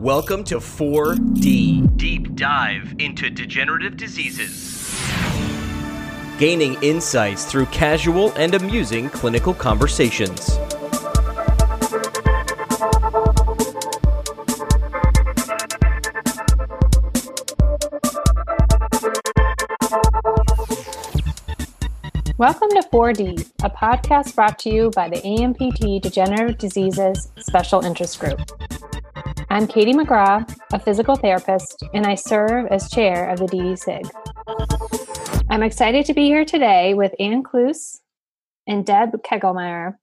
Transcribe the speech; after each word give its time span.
Welcome 0.00 0.42
to 0.44 0.56
4D 0.56 1.98
Deep 1.98 2.34
Dive 2.34 2.94
into 2.98 3.28
Degenerative 3.28 3.94
Diseases. 3.98 4.98
Gaining 6.38 6.82
insights 6.82 7.44
through 7.44 7.66
casual 7.66 8.32
and 8.36 8.54
amusing 8.54 9.10
clinical 9.10 9.52
conversations. 9.52 10.56
Welcome 22.38 22.70
to 22.70 22.88
4D, 22.90 23.50
a 23.62 23.68
podcast 23.68 24.34
brought 24.34 24.58
to 24.60 24.70
you 24.70 24.90
by 24.94 25.10
the 25.10 25.16
ANPT 25.16 26.00
Degenerative 26.00 26.56
Diseases 26.56 27.30
Special 27.40 27.84
Interest 27.84 28.18
Group. 28.18 28.40
I'm 29.50 29.66
Katie 29.66 29.94
McGraw, 29.94 30.46
a 30.72 30.78
physical 30.78 31.16
therapist, 31.16 31.82
and 31.94 32.06
I 32.06 32.14
serve 32.14 32.66
as 32.66 32.90
chair 32.90 33.28
of 33.30 33.38
the 33.38 33.46
DDSIG. 33.46 34.10
I'm 35.50 35.62
excited 35.62 36.04
to 36.06 36.14
be 36.14 36.26
here 36.26 36.44
today 36.44 36.94
with 36.94 37.14
Ann 37.18 37.42
Kloos 37.42 37.98
and 38.66 38.84
Deb 38.84 39.22
Kegelmeyer 39.22 39.94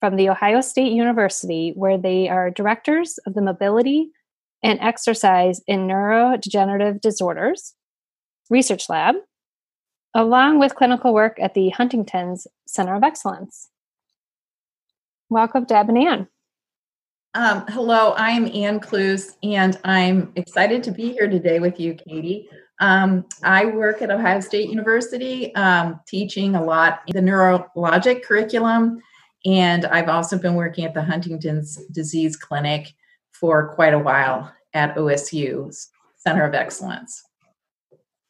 from 0.00 0.16
The 0.16 0.28
Ohio 0.28 0.60
State 0.60 0.92
University, 0.92 1.72
where 1.74 1.98
they 1.98 2.28
are 2.28 2.50
directors 2.50 3.18
of 3.26 3.34
the 3.34 3.42
Mobility 3.42 4.10
and 4.62 4.78
Exercise 4.80 5.60
in 5.66 5.86
Neurodegenerative 5.86 7.00
Disorders 7.00 7.74
Research 8.50 8.88
Lab 8.88 9.16
along 10.16 10.58
with 10.58 10.74
clinical 10.74 11.12
work 11.12 11.36
at 11.38 11.52
the 11.52 11.68
Huntington's 11.68 12.46
Center 12.66 12.94
of 12.94 13.02
Excellence. 13.02 13.68
Welcome, 15.28 15.64
Deb 15.64 15.90
and 15.90 15.98
Ann. 15.98 16.28
Um, 17.36 17.66
hello, 17.68 18.14
I'm 18.16 18.46
Ann 18.46 18.80
Kloos, 18.80 19.36
and 19.42 19.78
I'm 19.84 20.32
excited 20.36 20.82
to 20.84 20.90
be 20.90 21.12
here 21.12 21.28
today 21.28 21.60
with 21.60 21.78
you, 21.78 21.92
Katie. 21.92 22.48
Um, 22.80 23.26
I 23.44 23.66
work 23.66 24.00
at 24.00 24.10
Ohio 24.10 24.40
State 24.40 24.70
University, 24.70 25.54
um, 25.54 26.00
teaching 26.06 26.54
a 26.54 26.64
lot 26.64 27.02
in 27.08 27.14
the 27.14 27.20
neurologic 27.30 28.24
curriculum, 28.24 29.02
and 29.44 29.84
I've 29.84 30.08
also 30.08 30.38
been 30.38 30.54
working 30.54 30.86
at 30.86 30.94
the 30.94 31.02
Huntington's 31.02 31.76
Disease 31.92 32.36
Clinic 32.36 32.94
for 33.32 33.74
quite 33.74 33.92
a 33.92 33.98
while 33.98 34.50
at 34.72 34.96
OSU's 34.96 35.90
Center 36.16 36.44
of 36.44 36.54
Excellence. 36.54 37.22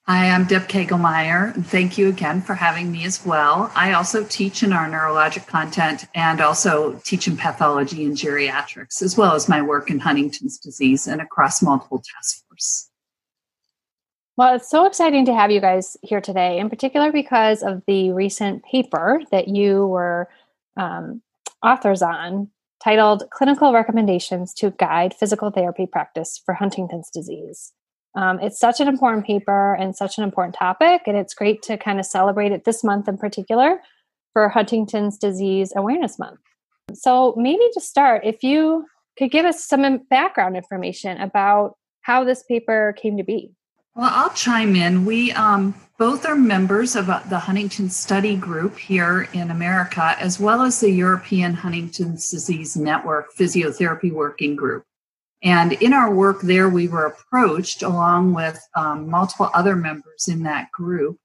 Hi, 0.09 0.31
I'm 0.31 0.45
Deb 0.45 0.69
Kegelmeyer, 0.69 1.53
and 1.53 1.67
thank 1.67 1.99
you 1.99 2.09
again 2.09 2.41
for 2.41 2.55
having 2.55 2.93
me 2.93 3.05
as 3.05 3.27
well. 3.27 3.73
I 3.75 3.95
also 3.95 4.23
teach 4.23 4.63
in 4.63 4.73
our 4.73 4.89
neurologic 4.89 5.49
content 5.49 6.07
and 6.15 6.41
also 6.41 7.01
teach 7.03 7.27
in 7.27 7.37
pathology 7.37 8.05
and 8.05 8.17
geriatrics, 8.17 9.03
as 9.03 9.17
well 9.17 9.35
as 9.35 9.49
my 9.49 9.61
work 9.61 9.91
in 9.91 9.99
Huntington's 9.99 10.59
disease 10.59 11.09
and 11.09 11.21
across 11.21 11.61
multiple 11.61 11.99
task 11.99 12.47
force. 12.47 12.89
Well, 14.37 14.55
it's 14.55 14.71
so 14.71 14.87
exciting 14.87 15.25
to 15.25 15.35
have 15.35 15.51
you 15.51 15.61
guys 15.61 15.97
here 16.03 16.21
today, 16.21 16.61
in 16.61 16.71
particular 16.71 17.11
because 17.11 17.65
of 17.65 17.83
the 17.89 18.13
recent 18.13 18.63
paper 18.63 19.23
that 19.33 19.49
you 19.49 19.89
were 19.89 20.29
um, 20.77 21.21
authors 21.65 22.01
on 22.01 22.49
titled 22.81 23.25
Clinical 23.31 23.73
Recommendations 23.73 24.55
to 24.55 24.71
Guide 24.71 25.15
Physical 25.15 25.51
Therapy 25.51 25.85
Practice 25.85 26.41
for 26.45 26.55
Huntington's 26.55 27.11
Disease. 27.11 27.73
Um, 28.17 28.41
it's 28.41 28.59
such 28.59 28.81
an 28.81 28.89
important 28.89 29.27
paper 29.27 29.75
and 29.75 29.95
such 29.95 30.19
an 30.19 30.25
important 30.25 30.55
topic, 30.55 31.03
and 31.07 31.17
it's 31.17 31.35
great 31.35 31.63
to 31.63 31.77
kind 31.77 32.01
of 32.01 32.07
celebrate 32.07 32.51
it 32.51 32.65
this 32.65 32.83
month 32.83 33.09
in 33.09 33.19
particular 33.19 33.81
for 34.33 34.49
Huntington's 34.49 35.19
Disease 35.19 35.73
Awareness 35.77 36.19
Month. 36.19 36.41
So, 36.95 37.35
maybe 37.37 37.69
to 37.75 37.81
start, 37.81 38.25
if 38.25 38.43
you 38.43 38.87
could 39.19 39.31
give 39.31 39.45
us 39.45 39.65
some 39.65 39.99
background 40.09 40.57
information 40.57 41.21
about 41.21 41.77
how 42.03 42.25
this 42.25 42.43
paper 42.45 42.95
came 43.01 43.17
to 43.17 43.25
be. 43.25 43.53
Well, 43.95 44.11
I'll 44.13 44.31
chime 44.31 44.77
in. 44.77 45.07
We 45.07 45.33
um, 45.33 45.75
both 45.99 46.27
are 46.27 46.37
members 46.37 46.97
of 46.97 47.09
uh, 47.09 47.23
the 47.31 47.39
Huntington 47.39 47.89
Study 47.89 48.37
Group 48.37 48.79
here 48.79 49.29
in 49.33 49.51
America, 49.51 50.15
as 50.21 50.39
well 50.39 50.63
as 50.63 50.81
the 50.81 50.91
European 50.91 51.55
Huntington's 51.55 52.31
Disease 52.31 52.77
Network 52.77 53.35
Physiotherapy 53.35 54.13
Working 54.13 54.55
Group. 54.55 54.85
And 55.43 55.73
in 55.75 55.93
our 55.93 56.13
work 56.13 56.41
there, 56.41 56.69
we 56.69 56.89
were 56.89 57.07
approached 57.07 57.83
along 57.83 58.35
with 58.35 58.59
um, 58.75 59.09
multiple 59.09 59.51
other 59.55 59.77
members 59.77 60.29
in 60.29 60.43
that 60.45 60.71
group 60.73 61.19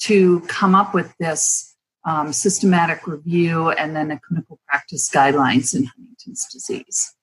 to 0.00 0.40
come 0.48 0.74
up 0.74 0.94
with 0.94 1.14
this 1.18 1.76
um, 2.04 2.32
systematic 2.32 3.06
review 3.06 3.70
and 3.70 3.94
then 3.94 4.08
the 4.08 4.18
clinical 4.26 4.58
practice 4.66 5.10
guidelines 5.10 5.74
in 5.74 5.84
Huntington's 5.84 6.46
disease. 6.50 7.14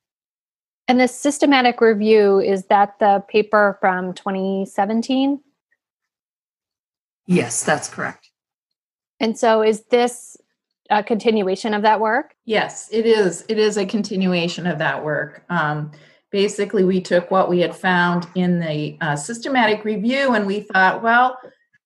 And 0.87 0.99
this 0.99 1.13
systematic 1.13 1.81
review, 1.81 2.39
is 2.39 2.65
that 2.65 2.97
the 2.99 3.23
paper 3.27 3.77
from 3.81 4.13
2017? 4.13 5.41
Yes, 7.25 7.63
that's 7.63 7.89
correct. 7.89 8.29
And 9.19 9.37
so 9.37 9.61
is 9.61 9.83
this 9.89 10.37
a 10.89 11.03
continuation 11.03 11.73
of 11.73 11.81
that 11.81 11.99
work? 11.99 12.35
Yes, 12.45 12.87
it 12.91 13.05
is. 13.05 13.43
It 13.49 13.57
is 13.57 13.77
a 13.77 13.85
continuation 13.85 14.65
of 14.65 14.77
that 14.77 15.03
work. 15.03 15.43
Um, 15.49 15.91
basically 16.37 16.83
we 16.83 17.01
took 17.01 17.31
what 17.31 17.49
we 17.49 17.59
had 17.61 17.75
found 17.75 18.27
in 18.35 18.59
the 18.59 18.95
uh, 19.01 19.15
systematic 19.15 19.83
review 19.83 20.35
and 20.35 20.45
we 20.45 20.59
thought 20.59 21.01
well 21.01 21.35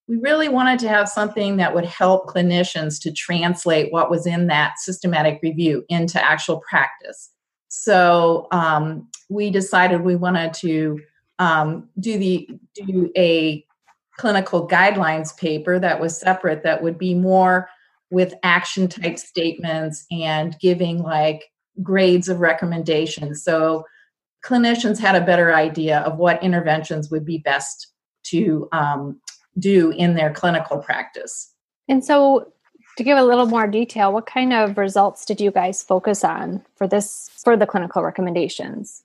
we 0.10 0.18
really 0.18 0.50
wanted 0.50 0.78
to 0.78 0.90
have 0.90 1.08
something 1.08 1.56
that 1.56 1.74
would 1.74 1.86
help 1.86 2.28
clinicians 2.28 3.02
to 3.02 3.14
translate 3.14 3.94
what 3.94 4.12
was 4.12 4.28
in 4.28 4.48
that 4.48 4.78
systematic 4.78 5.40
review 5.42 5.86
into 5.88 6.22
actual 6.22 6.62
practice. 6.70 7.30
So 7.70 8.50
um, 8.52 9.08
we 9.30 9.52
decided 9.52 10.02
we 10.02 10.18
wanted 10.18 10.54
to 10.56 11.00
um, 11.40 11.88
do 11.98 12.18
the 12.18 12.50
do 12.76 13.10
a 13.16 13.66
clinical 14.18 14.68
guidelines 14.68 15.36
paper 15.38 15.80
that 15.80 16.02
was 16.02 16.20
separate 16.20 16.64
that 16.64 16.84
would 16.84 16.98
be 16.98 17.14
more 17.14 17.70
with 18.10 18.34
action 18.44 18.90
type 18.90 19.18
statements 19.18 20.06
and 20.12 20.60
giving 20.60 21.02
like 21.02 21.46
grades 21.82 22.28
of 22.28 22.42
recommendations 22.42 23.46
so 23.46 23.86
clinicians 24.44 25.00
had 25.00 25.16
a 25.16 25.26
better 25.26 25.54
idea 25.54 26.00
of 26.00 26.18
what 26.18 26.42
interventions 26.44 27.10
would 27.12 27.26
be 27.26 27.38
best 27.40 27.88
to 28.24 28.68
um, 28.72 29.20
do 29.60 29.92
in 29.92 30.16
their 30.16 30.32
clinical 30.32 30.78
practice. 30.78 31.54
And 31.88 32.04
so, 32.04 32.52
to 32.98 33.04
give 33.04 33.18
a 33.18 33.24
little 33.24 33.46
more 33.46 33.68
detail, 33.68 34.12
what 34.12 34.26
kind 34.26 34.54
of 34.54 34.78
results 34.78 35.26
did 35.26 35.40
you 35.40 35.52
guys 35.52 35.82
focus 35.82 36.24
on 36.24 36.64
for 36.76 36.88
this 36.88 37.30
for 37.44 37.56
the 37.56 37.66
clinical 37.66 38.04
recommendations? 38.04 39.04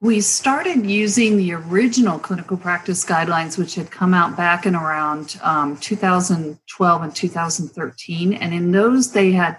We 0.00 0.20
started 0.20 0.84
using 0.84 1.38
the 1.38 1.54
original 1.54 2.18
clinical 2.18 2.58
practice 2.58 3.04
guidelines, 3.06 3.56
which 3.56 3.74
had 3.74 3.90
come 3.90 4.12
out 4.12 4.36
back 4.36 4.66
in 4.66 4.74
around 4.74 5.38
um, 5.42 5.78
2012 5.78 7.02
and 7.02 7.16
2013. 7.16 8.34
And 8.34 8.52
in 8.52 8.70
those, 8.70 9.12
they 9.12 9.32
had 9.32 9.56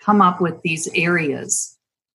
come 0.00 0.20
up 0.20 0.40
with 0.40 0.60
these 0.62 0.88
areas 0.94 1.73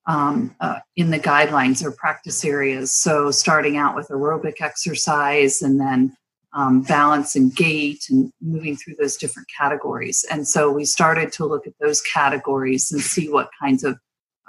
um, 0.10 0.56
uh, 0.60 0.80
in 0.96 1.12
the 1.12 1.20
guidelines 1.20 1.84
or 1.84 1.92
practice 1.92 2.44
areas. 2.44 2.92
So, 2.92 3.30
starting 3.32 3.78
out 3.78 3.96
with 3.96 4.10
aerobic 4.10 4.60
exercise 4.60 5.62
and 5.62 5.80
then 5.80 6.18
um, 6.52 6.82
balance 6.82 7.36
and 7.36 7.56
gait 7.56 8.06
and 8.10 8.34
moving 8.42 8.76
through 8.76 8.96
those 9.00 9.16
different 9.16 9.48
categories. 9.56 10.26
And 10.30 10.48
so, 10.48 10.72
we 10.72 10.84
started 10.84 11.32
to 11.34 11.46
look 11.46 11.68
at 11.68 11.74
those 11.80 12.02
categories 12.02 12.92
and 12.92 13.00
see 13.00 13.30
what 13.30 13.52
kinds 13.62 13.84
of 13.84 14.00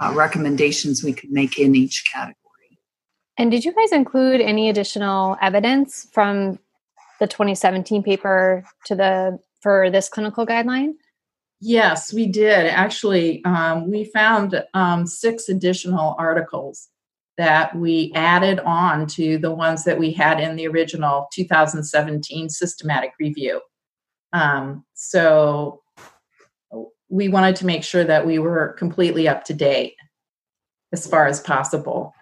uh, 0.01 0.13
recommendations 0.17 1.05
we 1.05 1.13
could 1.13 1.31
make 1.31 1.59
in 1.59 1.77
each 1.77 2.05
category. 2.11 2.35
And 3.37 3.51
did 3.51 3.65
you 3.65 3.75
guys 3.75 3.93
include 3.93 4.41
any 4.41 4.71
additional 4.71 5.37
evidence 5.43 6.09
from 6.11 6.59
the 7.21 7.27
2017 7.27 8.03
paper 8.03 8.65
to 8.87 8.95
the 8.95 9.39
for 9.61 9.91
this 9.91 10.09
clinical 10.09 10.47
guideline? 10.47 10.95
Yes, 11.61 12.13
we 12.13 12.27
did. 12.27 12.67
Actually, 12.67 13.45
um, 13.45 13.91
we 13.91 14.05
found 14.05 14.65
um, 14.73 15.07
six 15.07 15.49
additional 15.49 16.15
articles 16.19 16.89
that 17.37 17.75
we 17.75 18.13
added 18.15 18.61
on 18.61 19.07
to 19.07 19.39
the 19.39 19.51
ones 19.51 19.85
that 19.85 19.99
we 19.99 20.13
had 20.13 20.41
in 20.41 20.57
the 20.57 20.67
original 20.67 21.29
2017 21.33 22.49
systematic 22.49 23.13
review. 23.19 23.61
Um, 24.33 24.85
so 24.95 25.83
we 27.09 27.29
wanted 27.29 27.57
to 27.57 27.67
make 27.67 27.85
sure 27.85 28.05
that 28.05 28.27
we 28.27 28.39
were 28.39 28.75
completely 28.79 29.29
up 29.29 29.45
to 29.45 29.55
date 29.55 29.95
as 30.93 31.07
far 31.07 31.27
as 31.27 31.41
possible. 31.41 32.15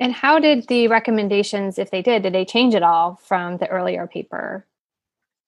And 0.00 0.12
how 0.12 0.38
did 0.38 0.66
the 0.68 0.88
recommendations, 0.88 1.78
if 1.78 1.90
they 1.90 2.02
did, 2.02 2.22
did 2.22 2.34
they 2.34 2.44
change 2.44 2.74
at 2.74 2.82
all 2.82 3.16
from 3.22 3.58
the 3.58 3.68
earlier 3.68 4.06
paper? 4.06 4.66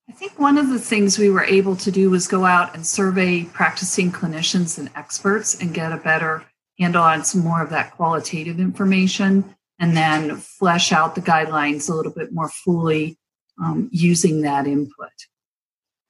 I 0.08 0.12
think 0.12 0.38
one 0.38 0.56
of 0.56 0.68
the 0.70 0.78
things 0.78 1.18
we 1.18 1.30
were 1.30 1.44
able 1.44 1.76
to 1.76 1.90
do 1.90 2.10
was 2.10 2.28
go 2.28 2.44
out 2.44 2.74
and 2.74 2.86
survey 2.86 3.44
practicing 3.44 4.12
clinicians 4.12 4.78
and 4.78 4.90
experts 4.94 5.60
and 5.60 5.74
get 5.74 5.92
a 5.92 5.96
better 5.96 6.44
handle 6.78 7.02
on 7.02 7.24
some 7.24 7.40
more 7.42 7.60
of 7.62 7.70
that 7.70 7.92
qualitative 7.96 8.60
information 8.60 9.56
and 9.78 9.96
then 9.96 10.36
flesh 10.36 10.92
out 10.92 11.14
the 11.14 11.20
guidelines 11.20 11.90
a 11.90 11.94
little 11.94 12.12
bit 12.12 12.32
more 12.32 12.48
fully 12.48 13.18
um, 13.62 13.88
using 13.92 14.42
that 14.42 14.66
input. 14.66 15.10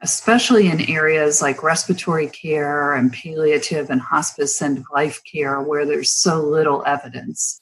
especially 0.03 0.69
in 0.69 0.91
areas 0.91 1.41
like 1.41 1.63
respiratory 1.63 2.29
care 2.29 2.95
and 2.95 3.13
palliative 3.13 3.89
and 3.89 4.01
hospice 4.01 4.61
of 4.61 4.85
life 4.93 5.23
care 5.25 5.61
where 5.63 5.87
there's 5.87 6.11
so 6.11 6.41
little 6.41 6.85
evidence. 6.87 7.61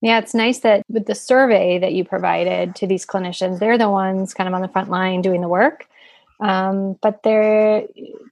Yeah, 0.00 0.18
it's 0.18 0.34
nice 0.34 0.60
that 0.60 0.82
with 0.88 1.06
the 1.06 1.14
survey 1.14 1.78
that 1.78 1.92
you 1.92 2.04
provided 2.04 2.76
to 2.76 2.86
these 2.86 3.04
clinicians, 3.04 3.58
they're 3.58 3.78
the 3.78 3.90
ones 3.90 4.32
kind 4.32 4.46
of 4.46 4.54
on 4.54 4.62
the 4.62 4.68
front 4.68 4.90
line 4.90 5.22
doing 5.22 5.40
the 5.40 5.48
work. 5.48 5.86
Um, 6.40 6.96
but 7.02 7.22
there, 7.24 7.82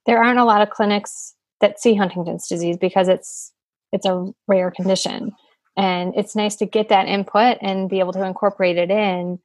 there 0.06 0.22
aren't 0.22 0.38
a 0.38 0.44
lot 0.44 0.62
of 0.62 0.70
clinics 0.70 1.34
that 1.60 1.80
see 1.80 1.94
Huntington's 1.94 2.46
disease 2.46 2.76
because 2.76 3.08
it's 3.08 3.52
it's 3.92 4.06
a 4.06 4.30
rare 4.46 4.70
condition, 4.70 5.32
and 5.76 6.12
it's 6.16 6.36
nice 6.36 6.56
to 6.56 6.66
get 6.66 6.88
that 6.90 7.08
input 7.08 7.58
and 7.62 7.88
be 7.88 8.00
able 8.00 8.12
to 8.12 8.24
incorporate 8.24 8.76
it 8.76 8.90
in 8.90 9.38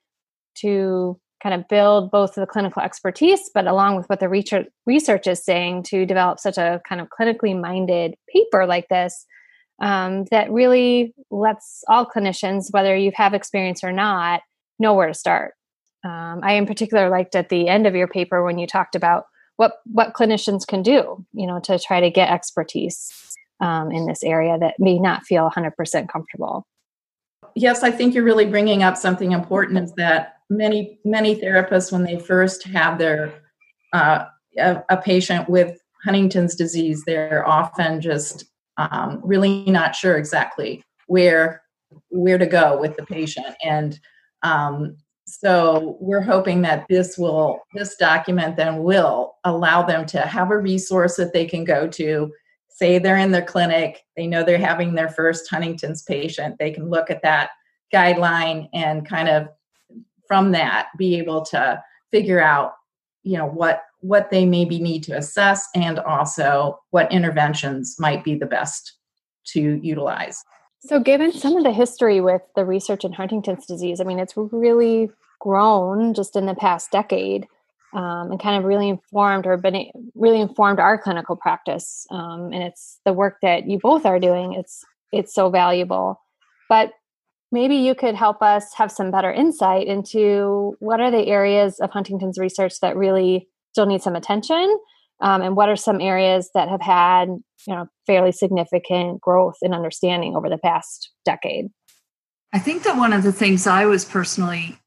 to 0.56 1.20
kind 1.42 1.56
of 1.56 1.68
build 1.68 2.12
both 2.12 2.36
the 2.36 2.46
clinical 2.46 2.82
expertise, 2.82 3.50
but 3.54 3.66
along 3.66 3.96
with 3.96 4.08
what 4.08 4.20
the 4.20 4.30
research 4.30 4.68
research 4.86 5.26
is 5.28 5.44
saying 5.44 5.84
to 5.84 6.06
develop 6.06 6.40
such 6.40 6.58
a 6.58 6.82
kind 6.88 7.02
of 7.02 7.08
clinically 7.10 7.60
minded 7.60 8.16
paper 8.30 8.66
like 8.66 8.88
this 8.90 9.26
um, 9.82 10.26
that 10.26 10.52
really 10.52 11.14
lets 11.32 11.84
all 11.90 12.06
clinicians, 12.06 12.72
whether 12.72 12.96
you 12.96 13.12
have 13.16 13.34
experience 13.34 13.84
or 13.84 13.92
not, 13.92 14.42
know 14.80 14.94
where 14.94 15.08
to 15.08 15.14
start. 15.14 15.54
Um, 16.04 16.40
I 16.44 16.54
in 16.54 16.66
particular 16.66 17.10
liked 17.10 17.36
at 17.36 17.50
the 17.50 17.68
end 17.68 17.86
of 17.86 17.96
your 17.96 18.08
paper 18.08 18.44
when 18.44 18.58
you 18.58 18.68
talked 18.68 18.96
about 18.96 19.26
what 19.58 19.74
what 19.86 20.14
clinicians 20.14 20.66
can 20.66 20.82
do, 20.82 21.26
you 21.34 21.46
know, 21.46 21.60
to 21.62 21.78
try 21.78 22.00
to 22.00 22.10
get 22.10 22.32
expertise 22.32 23.12
um, 23.60 23.92
in 23.92 24.08
this 24.08 24.24
area 24.24 24.58
that 24.60 24.76
may 24.80 24.98
not 24.98 25.24
feel 25.24 25.50
100% 25.50 26.10
comfortable. 26.10 26.66
Yes, 27.56 27.84
I 27.84 27.92
think 27.92 28.16
you're 28.16 28.24
really 28.24 28.46
bringing 28.46 28.82
up 28.82 28.98
something 28.98 29.32
important. 29.34 29.84
Is 29.84 29.94
that 29.96 30.38
many 30.50 31.00
many 31.04 31.36
therapists 31.36 31.92
when 31.92 32.04
they 32.04 32.20
first 32.20 32.64
have 32.64 32.98
their 32.98 33.34
uh, 33.94 34.26
a, 34.58 34.84
a, 34.90 34.98
patient 34.98 35.50
with 35.50 35.78
Huntington's 36.04 36.56
disease, 36.56 37.04
they're 37.06 37.48
often 37.48 38.00
just 38.00 38.46
um, 38.92 39.22
really 39.24 39.66
not 39.66 39.96
sure 39.96 40.18
exactly 40.18 40.84
where 41.08 41.62
where 42.10 42.38
to 42.38 42.46
go 42.46 42.80
with 42.80 42.96
the 42.96 43.06
patient, 43.06 43.56
and 43.64 44.00
um, 44.44 44.96
so 45.26 45.98
we're 46.00 46.22
hoping 46.22 46.62
that 46.64 46.86
this 46.90 47.18
will 47.18 47.60
this 47.74 47.96
document 47.96 48.58
then 48.58 48.84
will 48.84 49.36
allow 49.44 49.82
them 49.82 50.06
to 50.08 50.22
have 50.22 50.52
a 50.52 50.58
resource 50.58 51.16
that 51.16 51.34
they 51.34 51.46
can 51.46 51.64
go 51.64 51.88
to. 51.88 52.32
Say 52.70 52.98
they're 52.98 53.18
in 53.18 53.32
their 53.32 53.46
clinic, 53.46 54.04
they 54.18 54.26
know 54.26 54.44
they're 54.44 54.58
having 54.58 54.96
their 54.96 55.10
first 55.10 55.50
Huntington's 55.50 56.04
patient, 56.04 56.56
they 56.58 56.72
can 56.72 56.90
look 56.90 57.12
at 57.12 57.22
that 57.22 57.52
guideline 57.94 58.68
and 58.74 59.08
kind 59.08 59.30
of 59.30 59.48
from 60.28 60.52
that 60.52 60.88
be 60.98 61.18
able 61.18 61.42
to 61.44 61.82
figure 62.10 62.42
out 62.42 62.74
you 63.24 63.38
know 63.38 63.46
what 63.46 63.84
what 64.02 64.30
they 64.30 64.46
maybe 64.46 64.80
need 64.80 65.04
to 65.04 65.16
assess 65.16 65.68
and 65.76 66.00
also 66.00 66.80
what 66.90 67.12
interventions 67.12 67.96
might 68.00 68.24
be 68.24 68.36
the 68.36 68.46
best 68.46 68.98
to 69.46 69.80
utilize. 69.82 70.44
So 70.80 71.00
given 71.00 71.32
some 71.32 71.56
of 71.56 71.64
the 71.64 71.72
history 71.72 72.22
with 72.22 72.42
the 72.56 72.66
research 72.66 73.06
in 73.06 73.14
huntington's 73.14 73.68
disease 73.68 74.02
i 74.02 74.04
mean 74.04 74.18
it's 74.18 74.34
really 74.36 75.12
grown 75.40 76.14
just 76.16 76.36
in 76.36 76.48
the 76.48 76.56
past 76.56 76.90
decade 76.92 77.48
um, 77.94 78.32
and 78.32 78.40
kind 78.40 78.58
of 78.58 78.64
really 78.64 78.90
informed 78.90 79.46
or 79.46 79.58
been 79.58 79.92
really 80.16 80.40
informed 80.40 80.80
our 80.80 80.98
clinical 80.98 81.36
practice 81.36 82.08
um, 82.10 82.54
and 82.54 82.64
it's 82.64 83.00
the 83.06 83.14
work 83.14 83.38
that 83.42 83.68
you 83.68 83.80
both 83.80 84.06
are 84.06 84.20
doing. 84.20 84.54
It's 84.54 84.86
it's 85.12 85.34
so 85.34 85.50
valuable. 85.50 86.22
But 86.70 86.94
maybe 87.52 87.76
you 87.76 87.94
could 87.94 88.16
help 88.16 88.42
us 88.42 88.74
have 88.76 88.92
some 88.92 89.12
better 89.12 89.32
insight 89.32 89.88
into 89.88 90.78
what 90.80 91.02
are 91.02 91.12
the 91.12 91.28
areas 91.28 91.80
of 91.80 91.92
Huntington's 91.92 92.38
research 92.38 92.80
that 92.80 92.96
really 92.96 93.50
still 93.72 93.86
need 93.86 94.02
some 94.02 94.16
attention, 94.16 94.78
um, 95.22 95.42
and 95.42 95.56
what 95.56 95.70
are 95.70 95.76
some 95.76 96.02
areas 96.02 96.50
that 96.54 96.70
have 96.70 96.82
had 96.82 97.30
you 97.30 97.76
know 97.76 97.88
fairly 98.08 98.32
significant 98.32 99.22
growth 99.22 99.58
in 99.62 99.74
understanding 99.74 100.36
over 100.36 100.50
the 100.50 100.58
past 100.58 101.12
decade. 101.26 101.68
I 102.54 102.60
think 102.60 102.84
that 102.84 102.98
one 102.98 103.14
of 103.14 103.24
the 103.24 103.32
things 103.32 103.66
I 103.68 103.86
was 103.86 104.04
personally 104.04 104.78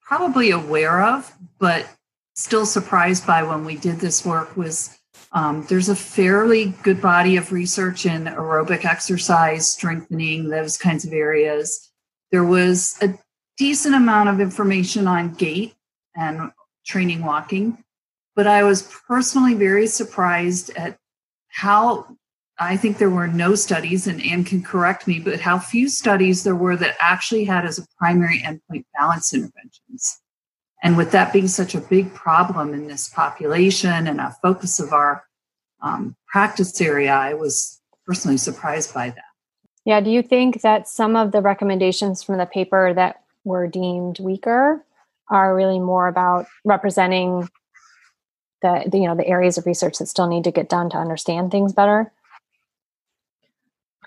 probably 0.00 0.50
aware 0.50 1.02
of, 1.02 1.32
but 1.58 1.86
still 2.34 2.64
surprised 2.64 3.26
by 3.26 3.42
when 3.42 3.64
we 3.64 3.76
did 3.76 3.96
this 3.96 4.24
work 4.24 4.56
was 4.56 4.96
um, 5.32 5.66
there's 5.68 5.88
a 5.88 5.96
fairly 5.96 6.74
good 6.82 7.02
body 7.02 7.36
of 7.36 7.52
research 7.52 8.06
in 8.06 8.24
aerobic 8.24 8.84
exercise, 8.84 9.70
strengthening, 9.70 10.48
those 10.48 10.78
kinds 10.78 11.04
of 11.04 11.12
areas. 11.12 11.90
There 12.30 12.44
was 12.44 12.96
a 13.02 13.18
decent 13.58 13.94
amount 13.94 14.28
of 14.28 14.40
information 14.40 15.06
on 15.06 15.34
gait 15.34 15.74
and 16.16 16.52
training 16.86 17.24
walking, 17.24 17.84
but 18.38 18.46
I 18.46 18.62
was 18.62 18.82
personally 19.08 19.54
very 19.54 19.88
surprised 19.88 20.70
at 20.76 20.96
how 21.48 22.06
I 22.60 22.76
think 22.76 22.98
there 22.98 23.10
were 23.10 23.26
no 23.26 23.56
studies, 23.56 24.06
and 24.06 24.22
Anne 24.22 24.44
can 24.44 24.62
correct 24.62 25.08
me, 25.08 25.18
but 25.18 25.40
how 25.40 25.58
few 25.58 25.88
studies 25.88 26.44
there 26.44 26.54
were 26.54 26.76
that 26.76 26.94
actually 27.00 27.46
had 27.46 27.66
as 27.66 27.80
a 27.80 27.86
primary 27.98 28.40
endpoint 28.46 28.84
balance 28.96 29.34
interventions. 29.34 30.20
And 30.84 30.96
with 30.96 31.10
that 31.10 31.32
being 31.32 31.48
such 31.48 31.74
a 31.74 31.80
big 31.80 32.14
problem 32.14 32.74
in 32.74 32.86
this 32.86 33.08
population 33.08 34.06
and 34.06 34.20
a 34.20 34.36
focus 34.40 34.78
of 34.78 34.92
our 34.92 35.24
um, 35.82 36.14
practice 36.28 36.80
area, 36.80 37.14
I 37.14 37.34
was 37.34 37.80
personally 38.06 38.36
surprised 38.36 38.94
by 38.94 39.10
that. 39.10 39.24
Yeah. 39.84 40.00
Do 40.00 40.10
you 40.10 40.22
think 40.22 40.60
that 40.60 40.86
some 40.86 41.16
of 41.16 41.32
the 41.32 41.42
recommendations 41.42 42.22
from 42.22 42.38
the 42.38 42.46
paper 42.46 42.94
that 42.94 43.20
were 43.42 43.66
deemed 43.66 44.20
weaker 44.20 44.84
are 45.28 45.56
really 45.56 45.80
more 45.80 46.06
about 46.06 46.46
representing 46.64 47.48
the, 48.62 48.84
the, 48.86 48.98
you 48.98 49.06
know 49.06 49.16
the 49.16 49.26
areas 49.26 49.58
of 49.58 49.66
research 49.66 49.98
that 49.98 50.06
still 50.06 50.28
need 50.28 50.44
to 50.44 50.50
get 50.50 50.68
done 50.68 50.90
to 50.90 50.96
understand 50.96 51.50
things 51.50 51.72
better? 51.72 52.12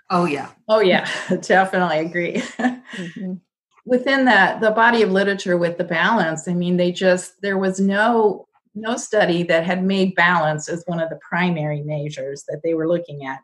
Oh 0.09 0.25
yeah. 0.25 0.49
Oh 0.67 0.79
yeah. 0.79 1.09
Definitely 1.41 1.99
agree. 1.99 2.33
Mm-hmm. 2.35 3.33
Within 3.85 4.25
that 4.25 4.61
the 4.61 4.71
body 4.71 5.01
of 5.01 5.11
literature 5.11 5.57
with 5.57 5.77
the 5.79 5.83
balance, 5.83 6.47
I 6.47 6.53
mean, 6.53 6.77
they 6.77 6.91
just 6.91 7.41
there 7.41 7.57
was 7.57 7.79
no 7.79 8.47
no 8.75 8.95
study 8.95 9.43
that 9.43 9.65
had 9.65 9.83
made 9.83 10.15
balance 10.15 10.69
as 10.69 10.83
one 10.85 10.99
of 10.99 11.09
the 11.09 11.19
primary 11.27 11.81
measures 11.81 12.43
that 12.47 12.61
they 12.63 12.73
were 12.73 12.87
looking 12.87 13.25
at 13.25 13.39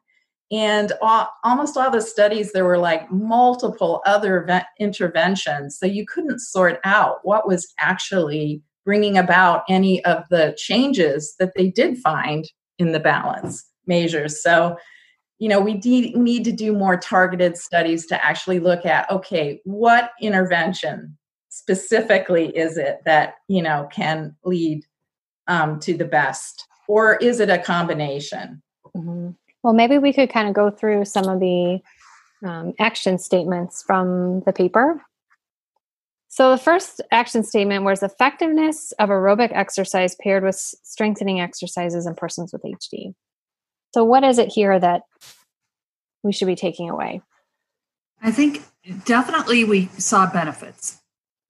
and 0.51 0.93
all, 1.01 1.27
almost 1.43 1.75
all 1.75 1.91
the 1.91 2.01
studies 2.01 2.51
there 2.51 2.63
were 2.65 2.77
like 2.77 3.11
multiple 3.11 4.01
other 4.05 4.63
interventions 4.79 5.77
so 5.77 5.85
you 5.85 6.05
couldn't 6.05 6.39
sort 6.39 6.79
out 6.83 7.19
what 7.23 7.47
was 7.47 7.73
actually 7.79 8.61
bringing 8.87 9.17
about 9.17 9.63
any 9.67 10.03
of 10.05 10.23
the 10.29 10.55
changes 10.57 11.35
that 11.39 11.51
they 11.55 11.67
did 11.69 11.97
find 11.97 12.49
in 12.79 12.93
the 12.93 12.99
balance 12.99 13.69
measures 13.85 14.41
so 14.41 14.77
you 15.39 15.49
know 15.49 15.59
we 15.59 15.73
de- 15.73 16.13
need 16.13 16.45
to 16.45 16.51
do 16.51 16.71
more 16.73 16.95
targeted 16.95 17.57
studies 17.57 18.05
to 18.05 18.25
actually 18.25 18.59
look 18.59 18.85
at 18.85 19.09
okay 19.11 19.59
what 19.65 20.11
intervention 20.21 21.17
specifically 21.49 22.47
is 22.55 22.77
it 22.77 22.99
that 23.03 23.35
you 23.49 23.61
know 23.61 23.87
can 23.91 24.33
lead 24.45 24.85
um, 25.47 25.79
to 25.79 25.97
the 25.97 26.05
best 26.05 26.65
or 26.87 27.17
is 27.17 27.41
it 27.41 27.49
a 27.49 27.57
combination 27.57 28.61
mm-hmm. 28.95 29.31
Well, 29.63 29.73
maybe 29.73 29.97
we 29.97 30.13
could 30.13 30.29
kind 30.29 30.47
of 30.47 30.53
go 30.53 30.69
through 30.69 31.03
some 31.03 31.27
of 31.27 31.41
the 31.41 31.79
um, 32.45 32.73
action 32.79 33.17
statements 33.17 33.83
from 33.83 34.41
the 34.45 34.53
paper. 34.53 35.01
So, 36.37 36.51
the 36.51 36.57
first 36.59 37.01
action 37.09 37.41
statement 37.41 37.83
was 37.83 38.03
effectiveness 38.03 38.91
of 38.99 39.09
aerobic 39.09 39.49
exercise 39.55 40.15
paired 40.21 40.43
with 40.43 40.53
strengthening 40.55 41.41
exercises 41.41 42.05
in 42.05 42.13
persons 42.13 42.53
with 42.53 42.61
HD. 42.61 43.15
So, 43.95 44.03
what 44.03 44.23
is 44.23 44.37
it 44.37 44.49
here 44.49 44.79
that 44.79 45.01
we 46.21 46.31
should 46.31 46.45
be 46.45 46.55
taking 46.55 46.91
away? 46.91 47.23
I 48.21 48.29
think 48.29 48.63
definitely 49.05 49.63
we 49.63 49.87
saw 49.97 50.31
benefits. 50.31 51.01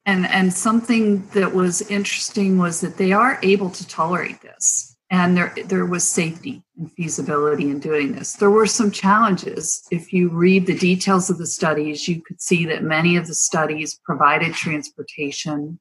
And, 0.05 0.25
and 0.25 0.53
something 0.53 1.27
that 1.33 1.53
was 1.53 1.81
interesting 1.91 2.57
was 2.57 2.79
that 2.79 2.95
they 2.95 3.11
are 3.11 3.39
able 3.43 3.69
to 3.71 3.85
tolerate 3.89 4.39
this 4.41 4.95
and 5.09 5.37
there 5.37 5.53
there 5.65 5.85
was 5.85 6.05
safety 6.05 6.63
and 6.77 6.91
feasibility 6.91 7.69
in 7.69 7.79
doing 7.79 8.11
this. 8.11 8.33
There 8.33 8.51
were 8.51 8.65
some 8.65 8.91
challenges. 8.91 9.87
If 9.89 10.11
you 10.11 10.29
read 10.29 10.65
the 10.65 10.77
details 10.77 11.29
of 11.29 11.37
the 11.37 11.47
studies, 11.47 12.07
you 12.07 12.21
could 12.21 12.41
see 12.41 12.65
that 12.65 12.83
many 12.83 13.15
of 13.15 13.27
the 13.27 13.35
studies 13.35 13.99
provided 14.03 14.53
transportation 14.53 15.79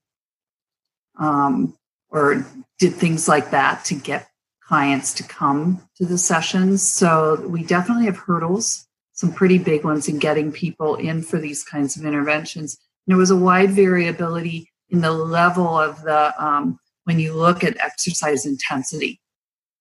um, 1.19 1.77
or 2.09 2.47
did 2.79 2.95
things 2.95 3.27
like 3.27 3.51
that 3.51 3.85
to 3.87 3.95
get 3.95 4.29
clients 4.63 5.15
to 5.15 5.23
come 5.23 5.81
to 5.97 6.05
the 6.07 6.19
sessions. 6.19 6.83
So 6.83 7.41
we 7.47 7.65
definitely 7.65 8.07
have 8.07 8.17
hurdles, 8.17 8.87
some 9.13 9.33
pretty 9.33 9.59
big 9.59 9.85
ones 9.85 10.09
in 10.09 10.19
getting 10.19 10.53
people 10.53 10.97
in 10.97 11.23
for 11.23 11.39
these 11.39 11.65
kinds 11.65 11.97
of 11.97 12.05
interventions. 12.05 12.77
And 13.07 13.13
there 13.13 13.19
was 13.19 13.31
a 13.31 13.37
wide 13.37 13.71
variability 13.71 14.71
in 14.91 15.01
the 15.01 15.13
level 15.13 15.67
of 15.79 16.03
the 16.03 16.45
um, 16.45 16.79
when 17.07 17.21
you 17.21 17.33
look 17.33 17.63
at 17.63 17.79
exercise 17.79 18.45
intensity. 18.45 19.21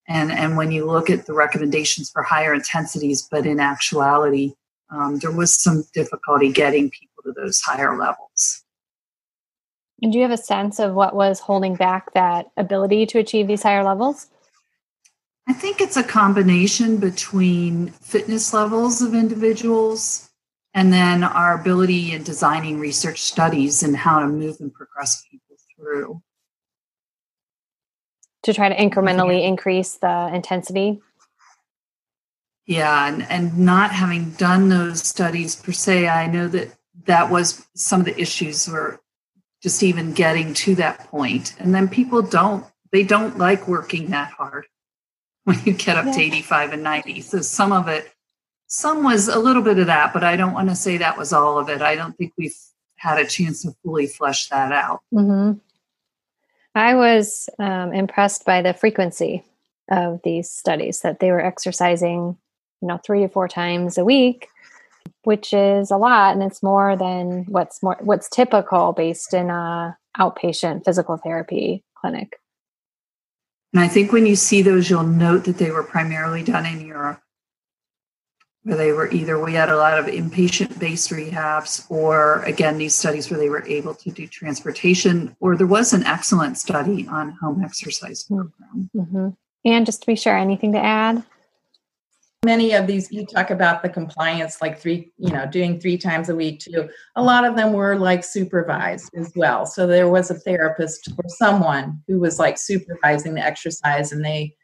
And, 0.07 0.31
and 0.31 0.55
when 0.55 0.71
you 0.71 0.85
look 0.85 1.09
at 1.09 1.25
the 1.25 1.33
recommendations 1.33 2.11
for 2.11 2.21
higher 2.21 2.53
intensities, 2.53 3.27
but 3.29 3.47
in 3.47 3.59
actuality, 3.59 4.53
um, 4.91 5.17
there 5.17 5.31
was 5.31 5.59
some 5.59 5.83
difficulty 5.91 6.51
getting 6.51 6.91
people 6.91 7.23
to 7.23 7.33
those 7.35 7.59
higher 7.61 7.97
levels. 7.97 8.63
And 10.03 10.11
do 10.11 10.19
you 10.19 10.21
have 10.21 10.31
a 10.31 10.37
sense 10.37 10.79
of 10.79 10.93
what 10.93 11.15
was 11.15 11.39
holding 11.39 11.75
back 11.75 12.13
that 12.13 12.51
ability 12.57 13.07
to 13.07 13.17
achieve 13.17 13.47
these 13.47 13.63
higher 13.63 13.83
levels? 13.83 14.27
I 15.47 15.53
think 15.53 15.81
it's 15.81 15.97
a 15.97 16.03
combination 16.03 16.97
between 16.97 17.87
fitness 17.87 18.53
levels 18.53 19.01
of 19.01 19.15
individuals 19.15 20.29
and 20.75 20.93
then 20.93 21.23
our 21.23 21.59
ability 21.59 22.11
in 22.11 22.21
designing 22.21 22.79
research 22.79 23.21
studies 23.21 23.81
and 23.81 23.95
how 23.95 24.19
to 24.19 24.27
move 24.27 24.57
and 24.59 24.71
progress 24.71 25.23
people 25.31 25.55
through. 25.75 26.21
To 28.45 28.53
try 28.53 28.69
to 28.69 28.75
incrementally 28.75 29.43
increase 29.43 29.95
the 29.95 30.29
intensity? 30.31 31.01
Yeah, 32.67 33.07
and, 33.07 33.23
and 33.29 33.57
not 33.57 33.91
having 33.91 34.31
done 34.31 34.69
those 34.69 35.01
studies 35.01 35.55
per 35.55 35.71
se, 35.71 36.07
I 36.07 36.27
know 36.27 36.47
that 36.47 36.75
that 37.05 37.29
was 37.29 37.65
some 37.75 37.99
of 37.99 38.05
the 38.05 38.19
issues 38.19 38.67
were 38.67 38.99
just 39.61 39.83
even 39.83 40.13
getting 40.13 40.53
to 40.53 40.75
that 40.75 40.99
point. 41.07 41.55
And 41.59 41.73
then 41.73 41.87
people 41.87 42.21
don't, 42.21 42.65
they 42.91 43.03
don't 43.03 43.37
like 43.37 43.67
working 43.67 44.11
that 44.11 44.31
hard 44.31 44.67
when 45.43 45.59
you 45.63 45.73
get 45.73 45.97
up 45.97 46.05
yeah. 46.05 46.11
to 46.13 46.21
85 46.21 46.73
and 46.73 46.83
90. 46.83 47.21
So 47.21 47.41
some 47.41 47.71
of 47.71 47.87
it, 47.87 48.11
some 48.67 49.03
was 49.03 49.27
a 49.27 49.39
little 49.39 49.61
bit 49.61 49.79
of 49.79 49.87
that, 49.87 50.13
but 50.13 50.23
I 50.23 50.35
don't 50.35 50.53
want 50.53 50.69
to 50.69 50.75
say 50.75 50.97
that 50.97 51.17
was 51.17 51.33
all 51.33 51.59
of 51.59 51.69
it. 51.69 51.81
I 51.81 51.95
don't 51.95 52.17
think 52.17 52.33
we've 52.37 52.55
had 52.95 53.19
a 53.19 53.25
chance 53.27 53.61
to 53.61 53.75
fully 53.83 54.07
flesh 54.07 54.49
that 54.49 54.71
out. 54.71 55.01
Mm-hmm. 55.13 55.59
I 56.75 56.93
was 56.95 57.49
um, 57.57 57.93
impressed 57.93 58.45
by 58.45 58.61
the 58.61 58.73
frequency 58.73 59.43
of 59.89 60.19
these 60.23 60.51
studies 60.51 60.99
that 61.01 61.19
they 61.19 61.31
were 61.31 61.43
exercising, 61.43 62.37
you 62.81 62.87
know, 62.87 62.99
three 63.05 63.21
to 63.21 63.29
four 63.29 63.47
times 63.47 63.97
a 63.97 64.03
week, 64.03 64.49
which 65.23 65.53
is 65.53 65.89
a 65.89 65.97
lot, 65.97 66.33
and 66.33 66.43
it's 66.43 66.61
more 66.61 66.97
than 66.97 67.45
what's 67.47 67.81
more 67.81 67.97
what's 68.01 68.27
typical 68.29 68.91
based 68.91 69.33
in 69.33 69.49
a 69.49 69.97
outpatient 70.19 70.83
physical 70.83 71.17
therapy 71.17 71.83
clinic. 71.95 72.39
And 73.73 73.81
I 73.81 73.87
think 73.87 74.11
when 74.11 74.25
you 74.25 74.35
see 74.35 74.61
those, 74.61 74.89
you'll 74.89 75.03
note 75.03 75.45
that 75.45 75.57
they 75.57 75.71
were 75.71 75.83
primarily 75.83 76.43
done 76.43 76.65
in 76.65 76.85
Europe, 76.85 77.21
where 78.65 78.75
they 78.75 78.91
were 78.91 79.09
either, 79.11 79.39
we 79.39 79.53
had 79.53 79.69
a 79.69 79.77
lot 79.77 79.99
of 79.99 80.07
inpatient 80.07 80.77
based 80.79 81.11
rehabs, 81.11 81.85
or 81.89 82.41
again, 82.43 82.79
these 82.79 82.95
studies 82.95 83.29
where 83.29 83.39
they 83.39 83.47
were 83.47 83.63
able 83.67 83.93
to 83.93 84.09
do 84.09 84.27
transportation, 84.27 85.35
or 85.39 85.55
there 85.55 85.67
was 85.67 85.93
an 85.93 86.03
excellent 86.03 86.57
study 86.57 87.07
on 87.07 87.29
home 87.29 87.63
exercise 87.63 88.23
program. 88.23 88.89
Mm-hmm. 88.95 89.29
And 89.65 89.85
just 89.85 90.01
to 90.01 90.07
be 90.07 90.15
sure, 90.15 90.35
anything 90.35 90.71
to 90.73 90.79
add? 90.79 91.23
many 92.45 92.73
of 92.73 92.85
these 92.85 93.11
you 93.11 93.25
talk 93.25 93.49
about 93.49 93.81
the 93.81 93.89
compliance 93.89 94.61
like 94.61 94.79
three 94.79 95.11
you 95.17 95.31
know 95.31 95.47
doing 95.47 95.79
three 95.79 95.97
times 95.97 96.29
a 96.29 96.35
week 96.35 96.59
too 96.59 96.87
a 97.15 97.23
lot 97.23 97.43
of 97.43 97.55
them 97.55 97.73
were 97.73 97.97
like 97.97 98.23
supervised 98.23 99.09
as 99.15 99.33
well 99.35 99.65
so 99.65 99.87
there 99.87 100.07
was 100.07 100.29
a 100.29 100.35
therapist 100.35 101.09
or 101.17 101.23
someone 101.27 101.99
who 102.07 102.19
was 102.19 102.37
like 102.37 102.59
supervising 102.59 103.33
the 103.33 103.43
exercise 103.43 104.11
and 104.11 104.23
they 104.23 104.55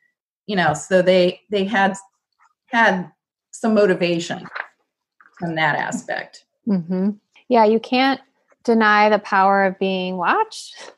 you 0.46 0.56
know 0.56 0.76
so 0.76 1.02
they 1.02 1.42
they 1.50 1.66
had 1.66 1.98
had 2.68 3.12
some 3.52 3.74
motivation 3.74 4.46
from 5.38 5.56
that 5.56 5.76
aspect 5.76 6.46
mm-hmm. 6.68 7.12
yeah 7.50 7.66
you 7.66 7.80
can't 7.80 8.22
deny 8.64 9.10
the 9.10 9.20
power 9.20 9.66
of 9.66 9.78
being 9.80 10.18
watched 10.18 10.94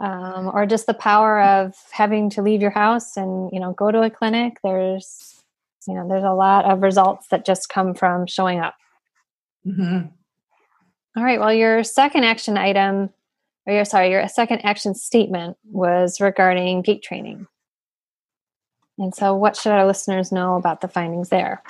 um, 0.00 0.50
or 0.54 0.64
just 0.64 0.86
the 0.86 0.94
power 0.94 1.42
of 1.42 1.74
having 1.90 2.30
to 2.30 2.42
leave 2.42 2.62
your 2.62 2.70
house 2.70 3.16
and 3.16 3.50
you 3.52 3.60
know 3.60 3.72
go 3.72 3.90
to 3.90 4.02
a 4.02 4.10
clinic 4.10 4.58
there's 4.62 5.42
you 5.86 5.94
know 5.94 6.08
there's 6.08 6.24
a 6.24 6.32
lot 6.32 6.64
of 6.64 6.82
results 6.82 7.28
that 7.28 7.44
just 7.44 7.68
come 7.68 7.94
from 7.94 8.26
showing 8.26 8.58
up 8.58 8.74
mm-hmm. 9.66 10.06
All 11.16 11.24
right 11.24 11.40
well 11.40 11.52
your 11.52 11.82
second 11.84 12.24
action 12.24 12.56
item 12.56 13.10
or 13.66 13.74
your 13.74 13.84
sorry 13.84 14.10
your 14.10 14.26
second 14.28 14.60
action 14.64 14.94
statement 14.94 15.56
was 15.70 16.20
regarding 16.20 16.82
gait 16.82 17.02
training 17.02 17.46
and 19.00 19.14
so 19.14 19.34
what 19.34 19.56
should 19.56 19.72
our 19.72 19.86
listeners 19.86 20.30
know 20.30 20.54
about 20.54 20.80
the 20.80 20.88
findings 20.88 21.28
there 21.28 21.62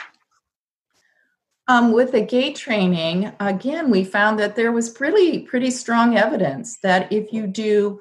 um, 1.69 1.93
with 1.93 2.13
the 2.13 2.21
gait 2.21 2.57
training 2.57 3.33
again 3.41 3.91
we 3.91 4.05
found 4.05 4.39
that 4.39 4.57
there 4.57 4.73
was 4.73 4.91
pretty 4.91 5.41
pretty 5.41 5.71
strong 5.71 6.19
evidence 6.19 6.79
that 6.83 7.11
if 7.11 7.33
you 7.33 7.47
do 7.47 8.01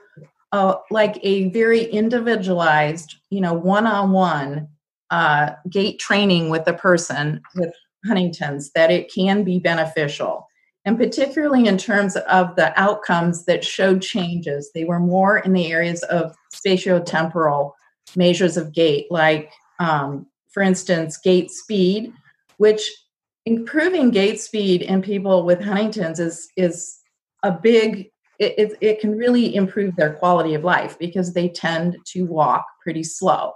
uh, 0.52 0.76
like 0.92 1.20
a 1.24 1.50
very 1.50 1.86
individualized 1.86 3.16
you 3.30 3.40
know 3.40 3.54
one-on-one 3.54 4.68
uh, 5.12 5.52
gait 5.70 6.00
training 6.00 6.50
with 6.50 6.68
a 6.68 6.74
person 6.74 7.42
with 7.56 7.74
Huntington's 8.06 8.72
that 8.72 8.92
it 8.92 9.12
can 9.14 9.44
be 9.44 9.60
beneficial. 9.60 10.48
And 10.86 10.98
particularly 10.98 11.68
in 11.68 11.78
terms 11.78 12.16
of 12.16 12.56
the 12.56 12.78
outcomes 12.80 13.46
that 13.46 13.66
showed 13.66 14.02
changes, 14.02 14.72
they 14.74 14.86
were 14.86 15.00
more 15.00 15.38
in 15.38 15.54
the 15.54 15.72
areas 15.72 16.04
of 16.04 16.34
spatiotemporal 16.54 17.74
measures 18.16 18.58
of 18.58 18.74
gait, 18.74 19.08
like, 19.12 19.52
um, 19.80 20.26
for 20.50 20.64
instance, 20.64 21.18
gait 21.18 21.52
speed, 21.52 22.14
which 22.58 22.90
improving 23.46 24.12
gait 24.12 24.40
speed 24.40 24.82
in 24.82 25.02
people 25.02 25.44
with 25.44 25.62
Huntington's 25.62 26.20
is, 26.20 26.50
is 26.58 27.00
a 27.44 27.52
big, 27.52 28.10
it, 28.40 28.54
it, 28.58 28.78
it 28.82 29.00
can 29.00 29.18
really 29.18 29.56
improve 29.56 29.96
their 29.96 30.14
quality 30.14 30.54
of 30.54 30.64
life 30.64 30.98
because 31.00 31.34
they 31.34 31.50
tend 31.50 31.98
to 32.08 32.26
walk 32.26 32.66
pretty 32.84 33.04
slow. 33.04 33.54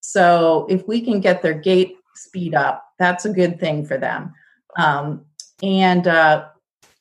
So 0.00 0.66
if 0.68 0.86
we 0.86 1.00
can 1.00 1.20
get 1.20 1.42
their 1.42 1.54
gait 1.54 1.96
speed 2.14 2.54
up, 2.54 2.84
that's 2.98 3.24
a 3.24 3.32
good 3.32 3.58
thing 3.58 3.84
for 3.84 3.98
them. 3.98 4.32
Um, 4.78 5.24
and 5.62 6.06
uh, 6.06 6.46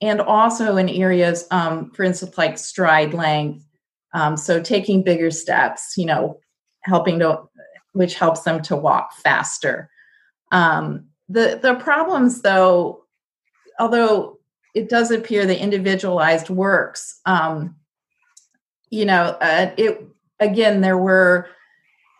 and 0.02 0.22
also 0.22 0.78
in 0.78 0.90
areas, 0.90 1.46
um, 1.52 1.92
for 1.92 2.04
instance, 2.04 2.38
like 2.38 2.58
stride 2.58 3.14
length. 3.14 3.66
Um, 4.14 4.38
so 4.38 4.62
taking 4.62 5.04
bigger 5.04 5.32
steps, 5.32 5.94
you 5.98 6.06
know, 6.06 6.40
helping 6.86 7.20
to, 7.20 7.42
which 7.94 8.16
helps 8.16 8.42
them 8.42 8.62
to 8.64 8.76
walk 8.76 9.14
faster. 9.14 9.90
Um, 10.52 11.06
the 11.28 11.60
the 11.62 11.76
problems, 11.76 12.42
though, 12.42 13.04
although 13.80 14.40
it 14.74 14.90
does 14.90 15.12
appear 15.12 15.46
the 15.46 15.60
individualized 15.60 16.50
works, 16.50 17.20
um, 17.26 17.76
you 18.90 19.06
know, 19.06 19.38
uh, 19.42 19.72
it 19.78 20.06
again 20.40 20.82
there 20.82 20.98
were 20.98 21.48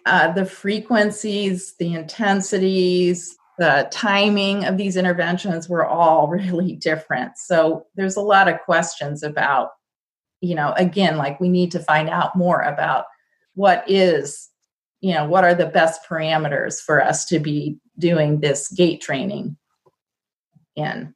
uh, 0.06 0.32
the 0.34 0.46
frequencies, 0.46 1.76
the 1.80 1.94
intensities, 1.94 3.36
the 3.58 3.88
timing 3.92 4.66
of 4.66 4.78
these 4.78 4.98
interventions 4.98 5.68
were 5.68 5.86
all 5.86 6.28
really 6.30 6.74
different. 6.76 7.38
So 7.38 7.86
there's 7.96 8.18
a 8.18 8.22
lot 8.22 8.48
of 8.48 8.60
questions 8.62 9.24
about, 9.24 9.72
you 10.42 10.56
know, 10.56 10.74
again, 10.78 11.18
like 11.18 11.40
we 11.40 11.50
need 11.50 11.72
to 11.72 11.80
find 11.80 12.10
out 12.10 12.36
more 12.36 12.62
about 12.62 13.06
what 13.56 13.84
is, 13.90 14.50
you 15.06 15.14
know, 15.14 15.24
what 15.24 15.44
are 15.44 15.54
the 15.54 15.68
best 15.68 16.02
parameters 16.10 16.82
for 16.82 17.00
us 17.00 17.26
to 17.26 17.38
be 17.38 17.78
doing 17.96 18.40
this 18.40 18.70
gait 18.70 19.02
training 19.02 19.56
in. 20.76 21.14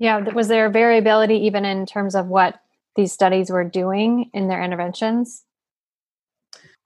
Yeah, 0.00 0.18
was 0.18 0.48
there 0.48 0.68
variability 0.68 1.36
even 1.46 1.64
in 1.64 1.86
terms 1.86 2.16
of 2.16 2.26
what 2.26 2.58
these 2.96 3.12
studies 3.12 3.50
were 3.50 3.62
doing 3.62 4.30
in 4.34 4.48
their 4.48 4.64
interventions? 4.64 5.44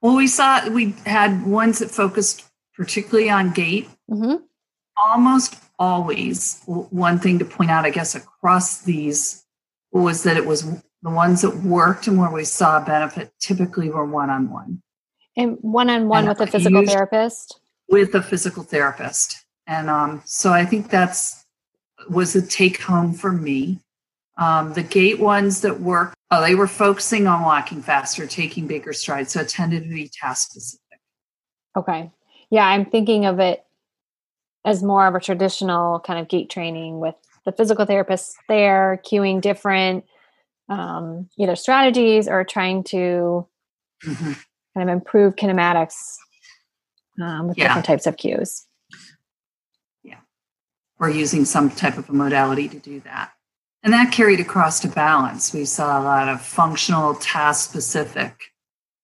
Well, 0.03 0.17
we 0.17 0.27
saw 0.27 0.69
we 0.69 0.95
had 1.07 1.47
ones 1.47 1.79
that 1.79 1.91
focused 1.91 2.45
particularly 2.75 3.31
on 3.31 3.55
gait. 3.55 3.89
Mm-hmm. 4.11 4.45
Almost 5.03 5.57
always, 5.79 6.61
one 6.67 7.19
thing 7.19 7.39
to 7.39 7.47
point 7.47 7.71
out, 7.71 7.87
I 7.87 7.91
guess, 7.91 8.15
across 8.15 8.83
these 8.83 9.47
was 9.93 10.25
that 10.25 10.37
it 10.37 10.45
was 10.45 10.67
the 11.03 11.11
ones 11.11 11.43
that 11.43 11.57
worked 11.59 12.07
and 12.07 12.19
where 12.19 12.31
we 12.31 12.45
saw 12.45 12.85
benefit 12.85 13.33
typically 13.39 13.91
were 13.91 14.05
one 14.05 14.31
on 14.31 14.51
one. 14.51 14.83
And 15.37 15.57
one 15.61 15.89
on 15.89 16.09
one 16.09 16.27
with 16.27 16.41
a 16.41 16.47
physical 16.47 16.85
therapist? 16.85 17.61
With 17.89 18.15
a 18.15 18.23
physical 18.23 18.65
therapist. 18.65 19.45
And 19.67 19.89
um, 19.89 20.23
so 20.25 20.53
I 20.53 20.65
think 20.65 20.91
that's 20.91 21.45
was 22.09 22.35
a 22.35 22.45
take 22.45 22.81
home 22.81 23.13
for 23.13 23.33
me. 23.33 23.81
Um, 24.37 24.73
the 24.73 24.83
gait 24.83 25.19
ones 25.19 25.63
that 25.63 25.81
work, 25.81 26.15
oh, 26.31 26.41
they 26.41 26.55
were 26.55 26.69
focusing 26.69 27.27
on 27.27 27.43
walking 27.43 27.83
faster, 27.83 28.27
taking 28.27 28.67
bigger 28.67 28.93
strides. 28.93 29.33
So 29.33 29.41
it 29.41 29.49
tended 29.49 29.83
to 29.83 29.89
be 29.89 30.09
task 30.09 30.51
specific. 30.51 31.01
Okay. 31.77 32.11
Yeah, 32.51 32.67
I'm 32.67 32.85
thinking 32.85 33.27
of 33.27 33.41
it 33.41 33.65
as 34.65 34.83
more 34.83 35.07
of 35.07 35.15
a 35.15 35.21
traditional 35.21 36.01
kind 36.01 36.19
of 36.21 36.29
gait 36.29 36.51
training 36.51 37.01
with 37.01 37.15
the 37.45 37.53
physical 37.53 37.87
therapists 37.87 38.33
there, 38.49 39.01
cueing 39.05 39.41
different 39.41 40.05
um, 40.69 41.29
either 41.39 41.57
strategies 41.57 42.29
or 42.29 42.45
trying 42.45 42.85
to 42.85 43.47
mm-hmm. 44.05 44.33
kind 44.77 44.89
of 44.89 44.89
improve 44.89 45.37
kinematics 45.37 46.17
um, 47.21 47.49
with 47.49 47.59
yeah. 47.59 47.69
different 47.69 47.87
types 47.87 48.07
of 48.07 48.17
cues. 48.17 48.67
Yeah. 50.03 50.21
Or 50.99 51.09
using 51.09 51.45
some 51.45 51.71
type 51.71 51.99
of 51.99 52.09
a 52.09 52.13
modality 52.13 52.69
to 52.69 52.79
do 52.79 53.01
that. 53.01 53.33
And 53.83 53.93
that 53.93 54.13
carried 54.13 54.41
across 54.41 54.81
to 54.81 54.89
balance. 54.89 55.53
We 55.55 55.65
saw 55.65 56.01
a 56.01 56.03
lot 56.03 56.29
of 56.29 56.43
functional, 56.43 57.15
task 57.15 57.71
specific, 57.71 58.35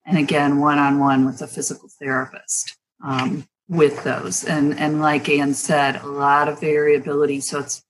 and 0.04 0.18
again, 0.18 0.59
one 0.59 0.78
on 0.78 0.99
one 0.99 1.25
with 1.25 1.40
a 1.40 1.47
physical 1.47 1.88
therapist 1.99 2.76
um, 3.02 3.47
with 3.68 4.04
those. 4.04 4.44
And, 4.44 4.78
and 4.78 5.00
like 5.00 5.28
Anne 5.28 5.54
said, 5.54 5.97
a 5.97 6.06
lot 6.06 6.49
of 6.49 6.61
variability. 6.61 7.40
So 7.40 7.61
it's 7.61 7.83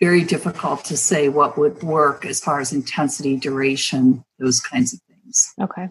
very 0.00 0.24
difficult 0.24 0.84
to 0.84 0.96
say 0.96 1.28
what 1.28 1.56
would 1.56 1.82
work 1.82 2.24
as 2.24 2.40
far 2.40 2.60
as 2.60 2.72
intensity, 2.72 3.36
duration, 3.36 4.24
those 4.38 4.60
kinds 4.60 4.92
of 4.92 5.00
things. 5.08 5.52
Okay. 5.60 5.88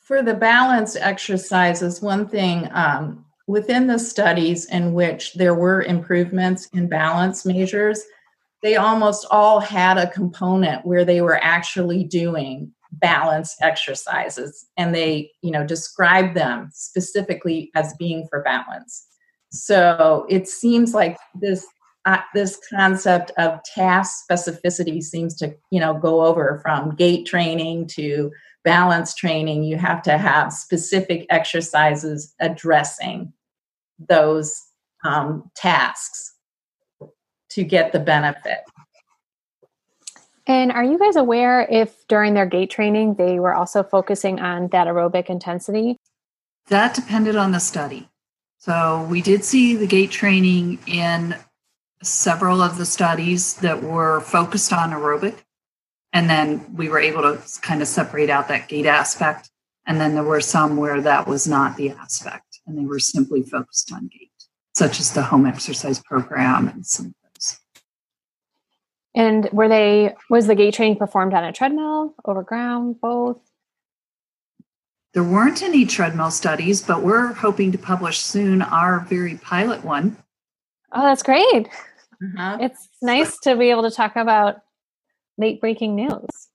For 0.00 0.22
the 0.22 0.34
balance 0.34 0.96
exercises, 0.96 2.02
one 2.02 2.26
thing 2.28 2.68
um, 2.72 3.24
within 3.46 3.86
the 3.86 3.98
studies 3.98 4.66
in 4.66 4.94
which 4.94 5.34
there 5.34 5.54
were 5.54 5.82
improvements 5.82 6.66
in 6.72 6.88
balance 6.88 7.44
measures, 7.44 8.02
they 8.62 8.76
almost 8.76 9.26
all 9.30 9.60
had 9.60 9.98
a 9.98 10.10
component 10.10 10.84
where 10.84 11.04
they 11.04 11.20
were 11.20 11.38
actually 11.42 12.04
doing 12.04 12.72
balance 12.92 13.54
exercises 13.60 14.66
and 14.76 14.94
they 14.94 15.30
you 15.42 15.50
know 15.50 15.66
describe 15.66 16.34
them 16.34 16.70
specifically 16.72 17.70
as 17.74 17.94
being 17.98 18.26
for 18.30 18.42
balance 18.42 19.06
so 19.50 20.26
it 20.30 20.48
seems 20.48 20.94
like 20.94 21.18
this 21.38 21.66
uh, 22.04 22.18
this 22.34 22.58
concept 22.70 23.32
of 23.38 23.62
task 23.64 24.24
specificity 24.30 25.02
seems 25.02 25.34
to 25.36 25.54
you 25.70 25.80
know 25.80 25.94
go 25.94 26.24
over 26.24 26.60
from 26.62 26.94
gait 26.94 27.26
training 27.26 27.86
to 27.86 28.30
balance 28.64 29.14
training. 29.14 29.64
You 29.64 29.76
have 29.76 30.02
to 30.02 30.18
have 30.18 30.52
specific 30.52 31.26
exercises 31.30 32.34
addressing 32.40 33.32
those 33.98 34.62
um, 35.04 35.50
tasks 35.54 36.34
to 37.50 37.64
get 37.64 37.92
the 37.92 38.00
benefit. 38.00 38.58
And 40.46 40.72
are 40.72 40.84
you 40.84 40.98
guys 40.98 41.16
aware 41.16 41.66
if 41.70 42.06
during 42.08 42.34
their 42.34 42.46
gait 42.46 42.70
training 42.70 43.14
they 43.14 43.38
were 43.38 43.54
also 43.54 43.82
focusing 43.82 44.40
on 44.40 44.68
that 44.68 44.86
aerobic 44.86 45.26
intensity? 45.26 45.96
That 46.68 46.94
depended 46.94 47.36
on 47.36 47.52
the 47.52 47.60
study. 47.60 48.08
So 48.58 49.06
we 49.10 49.22
did 49.22 49.44
see 49.44 49.76
the 49.76 49.86
gait 49.86 50.10
training 50.10 50.78
in 50.86 51.36
several 52.02 52.60
of 52.60 52.78
the 52.78 52.86
studies 52.86 53.54
that 53.56 53.82
were 53.82 54.20
focused 54.20 54.72
on 54.72 54.90
aerobic. 54.90 55.36
And 56.12 56.30
then 56.30 56.74
we 56.74 56.88
were 56.88 56.98
able 56.98 57.22
to 57.22 57.40
kind 57.60 57.82
of 57.82 57.88
separate 57.88 58.30
out 58.30 58.48
that 58.48 58.68
gait 58.68 58.86
aspect. 58.86 59.50
And 59.86 60.00
then 60.00 60.14
there 60.14 60.24
were 60.24 60.40
some 60.40 60.76
where 60.76 61.00
that 61.00 61.26
was 61.26 61.46
not 61.46 61.76
the 61.76 61.90
aspect 61.90 62.48
and 62.68 62.78
they 62.78 62.84
were 62.84 62.98
simply 62.98 63.42
focused 63.42 63.92
on 63.92 64.08
gait, 64.08 64.30
such 64.74 65.00
as 65.00 65.12
the 65.12 65.22
home 65.22 65.46
exercise 65.46 66.00
program 66.00 66.68
and 66.68 66.86
some 66.86 67.06
of 67.06 67.14
those. 67.34 67.58
And 69.14 69.48
were 69.52 69.68
they, 69.68 70.14
was 70.30 70.46
the 70.46 70.54
gait 70.54 70.74
training 70.74 70.98
performed 70.98 71.34
on 71.34 71.44
a 71.44 71.52
treadmill, 71.52 72.14
over 72.24 72.42
ground, 72.42 73.00
both? 73.00 73.40
There 75.14 75.24
weren't 75.24 75.62
any 75.62 75.86
treadmill 75.86 76.30
studies, 76.30 76.82
but 76.82 77.02
we're 77.02 77.32
hoping 77.32 77.72
to 77.72 77.78
publish 77.78 78.18
soon 78.18 78.60
our 78.60 79.00
very 79.00 79.36
pilot 79.36 79.84
one. 79.84 80.18
Oh, 80.92 81.02
that's 81.02 81.22
great. 81.22 81.68
Uh-huh. 82.22 82.58
It's 82.60 82.88
nice 83.00 83.38
to 83.40 83.56
be 83.56 83.70
able 83.70 83.82
to 83.82 83.90
talk 83.90 84.16
about 84.16 84.56
late 85.36 85.60
breaking 85.60 85.94
news. 85.94 86.48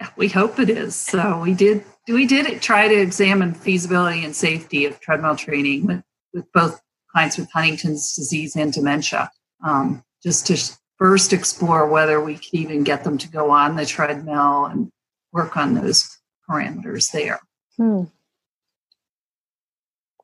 Yeah, 0.00 0.08
we 0.16 0.28
hope 0.28 0.58
it 0.58 0.70
is. 0.70 0.94
So 0.94 1.40
we 1.40 1.54
did 1.54 1.84
we 2.08 2.26
did 2.26 2.60
try 2.62 2.88
to 2.88 2.94
examine 2.94 3.54
feasibility 3.54 4.24
and 4.24 4.34
safety 4.34 4.84
of 4.84 5.00
treadmill 5.00 5.36
training 5.36 5.86
with, 5.86 6.02
with 6.32 6.52
both 6.52 6.80
clients 7.12 7.38
with 7.38 7.50
Huntington's 7.52 8.14
disease 8.14 8.56
and 8.56 8.72
dementia, 8.72 9.30
um, 9.64 10.04
just 10.22 10.46
to 10.46 10.56
first 10.98 11.32
explore 11.32 11.88
whether 11.88 12.20
we 12.20 12.34
could 12.34 12.54
even 12.54 12.84
get 12.84 13.04
them 13.04 13.18
to 13.18 13.28
go 13.28 13.50
on 13.50 13.76
the 13.76 13.86
treadmill 13.86 14.66
and 14.66 14.90
work 15.32 15.56
on 15.56 15.74
those 15.74 16.18
parameters 16.48 17.10
there. 17.10 17.40
Hmm. 17.76 18.04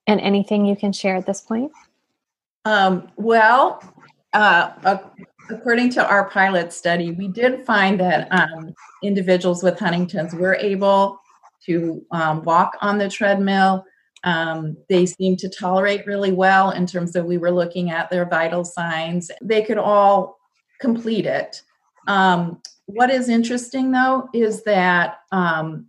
And 0.07 0.21
anything 0.21 0.67
you 0.67 0.77
can 0.77 0.93
share 0.93 1.17
at 1.17 1.27
this 1.27 1.41
point? 1.41 1.73
Um, 2.65 3.11
well, 3.17 3.83
uh, 4.37 4.99
according 5.51 5.91
to 5.91 6.07
our 6.07 6.29
pilot 6.29 6.73
study, 6.73 7.13
we 7.13 7.29
did 7.29 7.65
find 7.65 7.99
that 8.01 8.29
um, 8.31 8.75
individuals 9.03 9.63
with 9.63 9.79
Huntington's 9.79 10.35
were 10.35 10.57
able 10.57 11.19
to 11.65 12.05
um, 12.13 12.43
walk 12.45 12.77
on 12.83 12.99
the 12.99 13.09
treadmill. 13.09 13.85
Um, 14.25 14.77
they 14.89 15.07
seemed 15.07 15.39
to 15.39 15.49
tolerate 15.49 16.07
really 16.07 16.33
well 16.33 16.71
in 16.71 16.87
terms 16.87 17.17
of 17.17 17.25
we 17.25 17.39
were 17.39 17.51
looking 17.51 17.91
at 17.91 18.11
their 18.11 18.27
vital 18.29 18.65
signs. 18.65 19.31
They 19.41 19.63
could 19.63 19.79
all 19.79 20.39
complete 20.81 21.27
it. 21.27 21.63
Um, 22.07 22.61
what 22.87 23.11
is 23.11 23.29
interesting 23.29 23.91
though 23.91 24.29
is 24.35 24.63
that 24.65 25.19
um, 25.33 25.87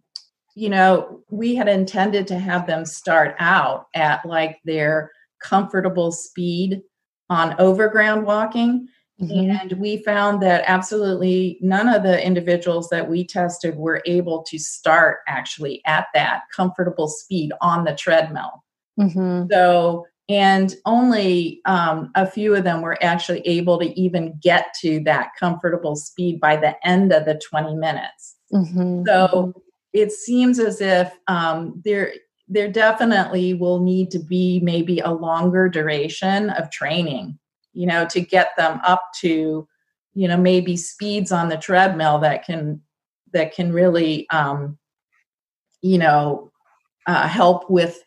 you 0.56 0.70
know 0.70 1.22
we 1.30 1.54
had 1.54 1.68
intended 1.68 2.28
to 2.28 2.40
have 2.40 2.66
them 2.66 2.86
start 2.86 3.36
out 3.40 3.88
at 3.94 4.26
like 4.26 4.60
their 4.66 5.12
comfortable 5.40 6.12
speed 6.12 6.82
on 7.30 7.56
overground 7.60 8.26
walking. 8.26 8.88
Mm-hmm. 9.22 9.50
And 9.50 9.72
we 9.80 10.04
found 10.04 10.44
that 10.44 10.64
absolutely 10.68 11.58
none 11.60 11.90
of 11.90 12.04
the 12.04 12.24
individuals 12.24 12.88
that 12.90 13.10
we 13.10 13.26
tested 13.26 13.76
were 13.76 14.02
able 14.06 14.44
to 14.44 14.60
start 14.60 15.20
actually 15.28 15.82
at 15.86 16.08
that 16.14 16.42
comfortable 16.56 17.08
speed 17.08 17.52
on 17.60 17.84
the 17.84 17.96
treadmill. 17.96 18.64
Mm-hmm. 19.00 19.48
So, 19.52 20.06
and 20.30 20.76
only 20.86 21.62
um, 21.66 22.12
a 22.16 22.30
few 22.30 22.54
of 22.54 22.64
them 22.64 22.82
were 22.82 23.02
actually 23.02 23.40
able 23.42 23.80
to 23.80 24.00
even 24.00 24.38
get 24.42 24.68
to 24.82 25.00
that 25.06 25.30
comfortable 25.40 25.96
speed 25.96 26.40
by 26.40 26.56
the 26.56 26.76
end 26.88 27.12
of 27.12 27.26
the 27.26 27.40
20 27.50 27.74
minutes. 27.76 28.36
Mm-hmm. 28.54 29.04
So, 29.08 29.28
mm-hmm. 29.34 29.60
it 29.94 30.12
seems 30.12 30.60
as 30.60 30.80
if 30.80 31.12
um, 31.28 31.82
there 31.84 32.14
there 32.48 32.72
definitely 32.72 33.54
will 33.54 33.82
need 33.82 34.10
to 34.12 34.20
be 34.20 34.60
maybe 34.62 35.00
a 35.00 35.12
longer 35.12 35.68
duration 35.68 36.50
of 36.52 36.70
training 36.72 37.38
you 37.74 37.86
know 37.86 38.06
to 38.08 38.20
get 38.20 38.50
them 38.58 38.80
up 38.84 39.04
to 39.22 39.68
you 40.14 40.28
know 40.28 40.38
maybe 40.38 40.76
speeds 40.76 41.32
on 41.32 41.50
the 41.50 41.58
treadmill 41.58 42.20
that 42.20 42.44
can 42.44 42.82
that 43.34 43.54
can 43.54 43.72
really 43.72 44.28
um, 44.30 44.78
you 45.82 45.98
know 45.98 46.52
uh, 47.06 47.28
help 47.28 47.70
with 47.70 48.04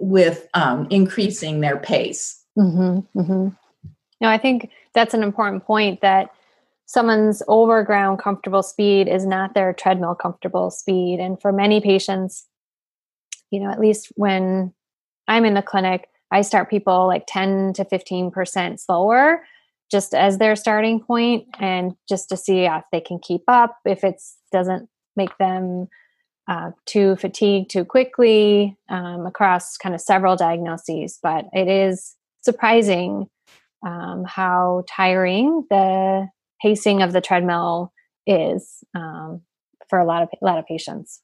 with 0.00 0.48
um, 0.54 0.86
increasing 0.90 1.60
their 1.60 1.78
pace 1.78 2.42
mm-hmm, 2.58 3.18
mm-hmm. 3.18 3.48
no 4.20 4.28
i 4.28 4.36
think 4.36 4.70
that's 4.92 5.14
an 5.14 5.22
important 5.22 5.64
point 5.64 6.00
that 6.00 6.30
someone's 6.86 7.42
overground 7.48 8.18
comfortable 8.18 8.62
speed 8.62 9.08
is 9.08 9.24
not 9.24 9.54
their 9.54 9.72
treadmill 9.72 10.14
comfortable 10.14 10.70
speed 10.70 11.20
and 11.20 11.40
for 11.40 11.52
many 11.52 11.80
patients 11.80 12.46
you 13.54 13.60
know, 13.60 13.70
at 13.70 13.78
least 13.78 14.08
when 14.16 14.74
I'm 15.28 15.44
in 15.44 15.54
the 15.54 15.62
clinic, 15.62 16.08
I 16.32 16.42
start 16.42 16.68
people 16.68 17.06
like 17.06 17.24
10 17.28 17.74
to 17.74 17.84
15% 17.84 18.80
slower 18.80 19.44
just 19.92 20.12
as 20.12 20.38
their 20.38 20.56
starting 20.56 20.98
point 20.98 21.46
and 21.60 21.92
just 22.08 22.28
to 22.30 22.36
see 22.36 22.64
if 22.64 22.82
they 22.90 23.00
can 23.00 23.20
keep 23.20 23.42
up, 23.46 23.76
if 23.84 24.02
it 24.02 24.20
doesn't 24.50 24.88
make 25.14 25.36
them 25.38 25.86
uh, 26.48 26.72
too 26.84 27.14
fatigued 27.16 27.70
too 27.70 27.84
quickly 27.84 28.76
um, 28.88 29.24
across 29.24 29.76
kind 29.76 29.94
of 29.94 30.00
several 30.00 30.34
diagnoses. 30.34 31.20
But 31.22 31.46
it 31.52 31.68
is 31.68 32.16
surprising 32.42 33.28
um, 33.86 34.24
how 34.26 34.82
tiring 34.88 35.64
the 35.70 36.26
pacing 36.60 37.02
of 37.02 37.12
the 37.12 37.20
treadmill 37.20 37.92
is 38.26 38.82
um, 38.96 39.42
for 39.88 40.00
a 40.00 40.04
lot 40.04 40.22
of 40.22 40.28
a 40.42 40.44
lot 40.44 40.58
of 40.58 40.66
patients. 40.66 41.20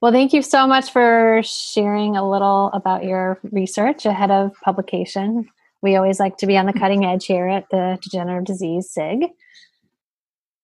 Well, 0.00 0.12
thank 0.12 0.32
you 0.32 0.40
so 0.40 0.66
much 0.66 0.90
for 0.90 1.42
sharing 1.44 2.16
a 2.16 2.28
little 2.28 2.70
about 2.72 3.04
your 3.04 3.38
research 3.52 4.06
ahead 4.06 4.30
of 4.30 4.52
publication. 4.64 5.46
We 5.82 5.96
always 5.96 6.18
like 6.18 6.38
to 6.38 6.46
be 6.46 6.56
on 6.56 6.64
the 6.64 6.72
cutting 6.72 7.04
edge 7.04 7.26
here 7.26 7.46
at 7.46 7.68
the 7.70 7.98
Degenerative 8.02 8.46
Disease 8.46 8.90
SIG. 8.90 9.24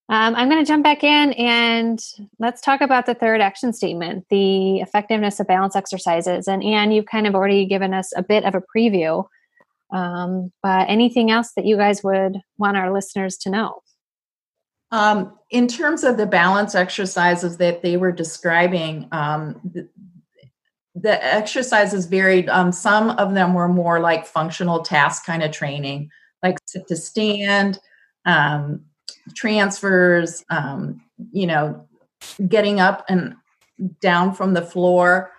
Um, 0.09 0.35
I'm 0.37 0.49
going 0.49 0.65
to 0.65 0.69
jump 0.69 0.85
back 0.85 1.05
in 1.05 1.33
and 1.33 2.01
let's 2.39 2.63
talk 2.63 2.81
about 2.81 3.05
the 3.05 3.15
third 3.15 3.41
action 3.43 3.73
statement 3.73 4.25
the 4.31 4.79
effectiveness 4.79 5.39
of 5.39 5.49
balance 5.49 5.77
exercises. 5.77 6.49
And 6.49 6.63
Anne, 6.65 6.93
you've 6.93 7.07
kind 7.07 7.27
of 7.27 7.35
already 7.35 7.67
given 7.67 7.93
us 7.93 8.13
a 8.17 8.23
bit 8.23 8.45
of 8.45 8.55
a 8.55 8.63
preview. 8.75 9.27
Um, 9.93 10.51
but 10.63 10.89
anything 10.89 11.31
else 11.31 11.53
that 11.57 11.67
you 11.67 11.77
guys 11.77 12.03
would 12.03 12.39
want 12.57 12.77
our 12.79 12.91
listeners 12.91 13.37
to 13.39 13.51
know? 13.51 13.83
Um, 14.93 15.37
in 15.51 15.67
terms 15.67 16.05
of 16.05 16.17
the 16.17 16.27
balance 16.27 16.75
exercises 16.75 17.57
that 17.57 17.83
they 17.83 17.97
were 17.97 18.13
describing, 18.13 19.09
um, 19.13 19.61
the, 19.65 19.89
the, 20.95 21.25
exercises 21.25 22.07
varied. 22.07 22.49
Um, 22.49 22.73
some 22.73 23.11
of 23.11 23.35
them 23.35 23.55
were 23.55 23.69
more 23.69 24.01
like 24.01 24.27
functional 24.27 24.83
task 24.83 25.27
kind 25.27 25.43
of 25.43 25.51
training, 25.51 26.11
like 26.43 26.59
sit 26.67 26.87
to 26.89 26.97
stand, 26.97 27.81
um, 28.25 28.85
transfers, 29.35 30.45
um, 30.51 31.03
you 31.33 31.47
know, 31.47 31.87
getting 32.49 32.81
up 32.81 33.05
and 33.09 33.35
down 34.01 34.35
from 34.35 34.55
the 34.55 34.63
floor. 34.63 35.33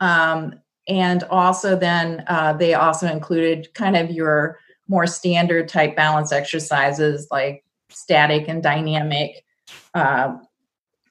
Um, 0.00 0.60
and 0.88 1.22
also, 1.24 1.76
then 1.76 2.24
uh, 2.26 2.52
they 2.54 2.74
also 2.74 3.06
included 3.06 3.72
kind 3.74 3.96
of 3.96 4.10
your 4.10 4.58
more 4.88 5.06
standard 5.06 5.68
type 5.68 5.96
balance 5.96 6.32
exercises 6.32 7.28
like 7.30 7.64
static 7.94 8.48
and 8.48 8.62
dynamic 8.62 9.44
uh, 9.94 10.36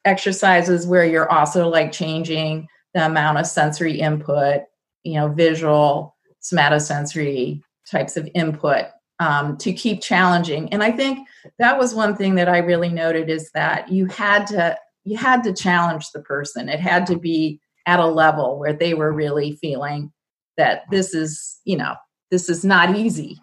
exercises 0.06 0.86
where 0.86 1.06
you're 1.06 1.32
also 1.32 1.68
like 1.68 1.92
changing 1.92 2.68
the 2.94 3.06
amount 3.06 3.38
of 3.38 3.48
sensory 3.48 4.00
input, 4.00 4.62
you 5.04 5.16
know, 5.16 5.30
visual, 5.30 6.16
somatosensory 6.42 7.62
types 7.90 8.18
of 8.18 8.30
input 8.36 8.86
um, 9.20 9.58
to 9.58 9.74
keep 9.74 10.02
challenging. 10.02 10.72
And 10.74 10.84
I 10.84 10.92
think 10.92 11.28
that 11.60 11.78
was 11.78 11.96
one 11.96 12.16
thing 12.16 12.36
that 12.36 12.50
I 12.50 12.60
really 12.60 12.90
noted 12.90 13.30
is 13.30 13.52
that 13.54 13.90
you 13.90 14.06
had 14.08 14.48
to 14.48 14.78
you 15.06 15.18
had 15.18 15.44
to 15.44 15.54
challenge 15.54 16.12
the 16.12 16.22
person. 16.22 16.70
It 16.70 16.80
had 16.80 17.06
to 17.08 17.18
be 17.18 17.60
at 17.86 18.00
a 18.00 18.06
level 18.06 18.58
where 18.58 18.74
they 18.74 18.94
were 18.94 19.12
really 19.12 19.58
feeling 19.58 20.12
that 20.58 20.84
this 20.92 21.14
is 21.14 21.60
you 21.66 21.78
know 21.78 21.96
this 22.32 22.50
is 22.50 22.66
not 22.66 22.96
easy. 22.96 23.40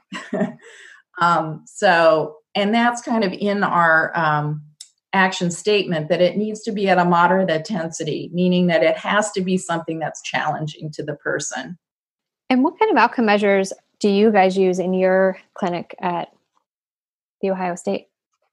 um, 1.21 1.63
so 1.67 2.37
and 2.55 2.75
that's 2.75 3.03
kind 3.03 3.25
of 3.25 3.33
in 3.33 3.63
our 3.63 4.17
um, 4.17 4.63
action 5.13 5.51
statement 5.51 6.09
that 6.09 6.21
it 6.21 6.37
needs 6.37 6.63
to 6.63 6.73
be 6.73 6.89
at 6.89 6.99
a 6.99 7.05
moderate 7.05 7.51
intensity, 7.51 8.31
meaning 8.33 8.67
that 8.69 8.83
it 8.83 8.97
has 8.97 9.31
to 9.33 9.41
be 9.41 9.57
something 9.57 9.99
that's 9.99 10.23
challenging 10.23 10.91
to 10.93 11.03
the 11.03 11.15
person. 11.15 11.79
And 12.49 12.65
what 12.65 12.79
kind 12.79 12.91
of 12.91 12.97
outcome 12.97 13.27
measures 13.27 13.73
do 13.99 14.09
you 14.09 14.33
guys 14.33 14.57
use 14.57 14.79
in 14.79 14.95
your 14.95 15.39
clinic 15.55 15.95
at 16.01 16.33
the 17.41 17.51
Ohio 17.51 17.75
State? 17.75 18.09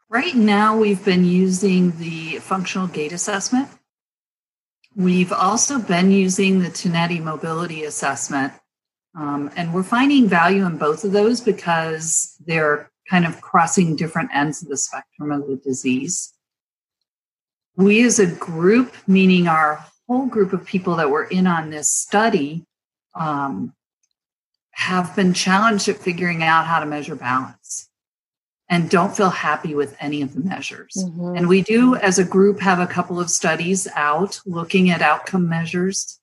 Right 0.09 0.35
now, 0.35 0.77
we've 0.77 1.03
been 1.03 1.25
using 1.25 1.97
the 1.97 2.37
functional 2.37 2.87
gait 2.87 3.11
assessment. 3.11 3.67
We've 4.95 5.33
also 5.33 5.79
been 5.79 6.11
using 6.11 6.59
the 6.59 6.69
Tinetti 6.69 7.21
mobility 7.21 7.83
assessment. 7.83 8.53
Um, 9.15 9.51
and 9.55 9.73
we're 9.73 9.83
finding 9.83 10.27
value 10.27 10.65
in 10.65 10.77
both 10.77 11.03
of 11.03 11.11
those 11.11 11.41
because 11.41 12.35
they're 12.45 12.89
kind 13.09 13.25
of 13.25 13.41
crossing 13.41 13.95
different 13.95 14.29
ends 14.33 14.61
of 14.61 14.69
the 14.69 14.77
spectrum 14.77 15.31
of 15.31 15.47
the 15.47 15.55
disease. 15.55 16.33
We, 17.75 18.03
as 18.03 18.19
a 18.19 18.27
group, 18.27 18.95
meaning 19.07 19.47
our 19.47 19.85
whole 20.07 20.25
group 20.25 20.53
of 20.53 20.65
people 20.65 20.95
that 20.95 21.09
were 21.09 21.25
in 21.25 21.47
on 21.47 21.69
this 21.69 21.89
study, 21.89 22.65
um, 23.13 23.73
have 24.71 25.15
been 25.15 25.33
challenged 25.33 25.89
at 25.89 25.97
figuring 25.97 26.43
out 26.43 26.65
how 26.65 26.79
to 26.79 26.85
measure 26.85 27.15
balance 27.15 27.89
and 28.69 28.89
don't 28.89 29.15
feel 29.15 29.29
happy 29.29 29.73
with 29.73 29.95
any 29.99 30.21
of 30.21 30.33
the 30.33 30.41
measures. 30.41 30.93
Mm-hmm. 30.97 31.37
And 31.37 31.47
we 31.47 31.61
do, 31.61 31.95
as 31.95 32.19
a 32.19 32.25
group, 32.25 32.59
have 32.59 32.79
a 32.79 32.87
couple 32.87 33.19
of 33.19 33.29
studies 33.29 33.87
out 33.95 34.39
looking 34.45 34.89
at 34.89 35.01
outcome 35.01 35.47
measures 35.49 36.19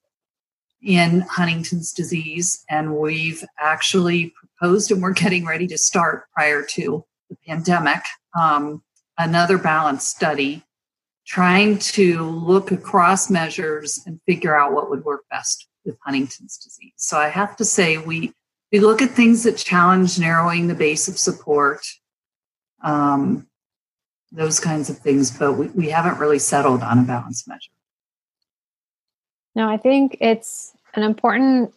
in 0.83 1.23
Huntington's 1.23 1.92
disease. 1.92 2.64
And 2.68 2.97
we've 2.97 3.42
actually 3.59 4.35
proposed, 4.64 4.90
and 4.90 5.03
we're 5.03 5.12
getting 5.12 5.44
ready 5.44 5.66
to 5.66 5.79
start 5.79 6.24
prior 6.33 6.62
to 6.62 7.05
the 7.29 7.37
pandemic, 7.46 8.03
um, 8.38 8.83
another 9.18 9.59
balance 9.59 10.07
study 10.07 10.62
trying 11.27 11.79
to 11.79 12.22
look 12.22 12.70
across 12.70 13.31
measures 13.31 14.03
and 14.07 14.20
figure 14.27 14.59
out 14.59 14.72
what 14.72 14.90
would 14.90 15.05
work 15.05 15.24
best 15.31 15.68
with 15.85 15.96
Huntington's 16.05 16.59
disease. 16.59 16.92
So 16.96 17.16
I 17.16 17.29
have 17.29 17.57
to 17.57 17.64
say, 17.64 17.98
we 17.98 18.33
we 18.72 18.81
look 18.81 19.00
at 19.00 19.11
things 19.11 19.44
that 19.44 19.57
challenge 19.57 20.18
narrowing 20.18 20.66
the 20.66 20.74
base 20.74 21.07
of 21.07 21.16
support, 21.16 21.87
um, 22.83 23.46
those 24.33 24.59
kinds 24.59 24.90
of 24.90 24.98
things, 24.98 25.31
but 25.31 25.53
we, 25.53 25.68
we 25.68 25.90
haven't 25.90 26.18
really 26.18 26.40
settled 26.40 26.83
on 26.83 26.98
a 26.98 27.03
balance 27.03 27.46
measure. 27.46 27.70
No, 29.55 29.68
I 29.68 29.77
think 29.77 30.16
it's 30.20 30.72
an 30.94 31.05
important 31.05 31.72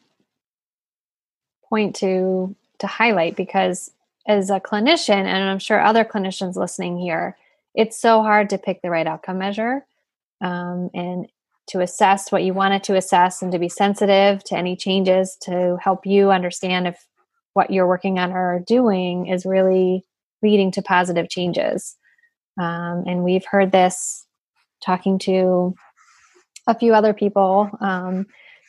point 1.69 1.95
to 1.97 2.55
to 2.79 2.87
highlight 2.87 3.35
because 3.35 3.91
as 4.27 4.49
a 4.49 4.59
clinician, 4.59 5.25
and 5.25 5.49
I'm 5.49 5.59
sure 5.59 5.79
other 5.81 6.03
clinicians 6.03 6.55
listening 6.55 6.97
here, 6.97 7.37
it's 7.73 7.97
so 7.99 8.21
hard 8.21 8.49
to 8.49 8.57
pick 8.57 8.81
the 8.81 8.89
right 8.89 9.07
outcome 9.07 9.37
measure. 9.37 9.85
Um, 10.41 10.89
and 10.93 11.27
to 11.67 11.81
assess 11.81 12.31
what 12.31 12.43
you 12.43 12.53
wanted 12.53 12.83
to 12.83 12.95
assess 12.95 13.41
and 13.41 13.51
to 13.51 13.59
be 13.59 13.69
sensitive 13.69 14.43
to 14.45 14.55
any 14.55 14.75
changes 14.75 15.37
to 15.41 15.77
help 15.81 16.05
you 16.05 16.31
understand 16.31 16.87
if 16.87 17.05
what 17.53 17.71
you're 17.71 17.87
working 17.87 18.19
on 18.19 18.31
or 18.31 18.63
doing 18.65 19.27
is 19.27 19.45
really 19.45 20.03
leading 20.41 20.71
to 20.71 20.81
positive 20.81 21.29
changes. 21.29 21.95
Um, 22.59 23.03
and 23.05 23.23
we've 23.23 23.45
heard 23.45 23.71
this 23.71 24.25
talking 24.83 25.19
to 25.19 25.75
a 26.67 26.77
few 26.77 26.93
other 26.93 27.13
people, 27.13 27.69
um, 27.81 28.27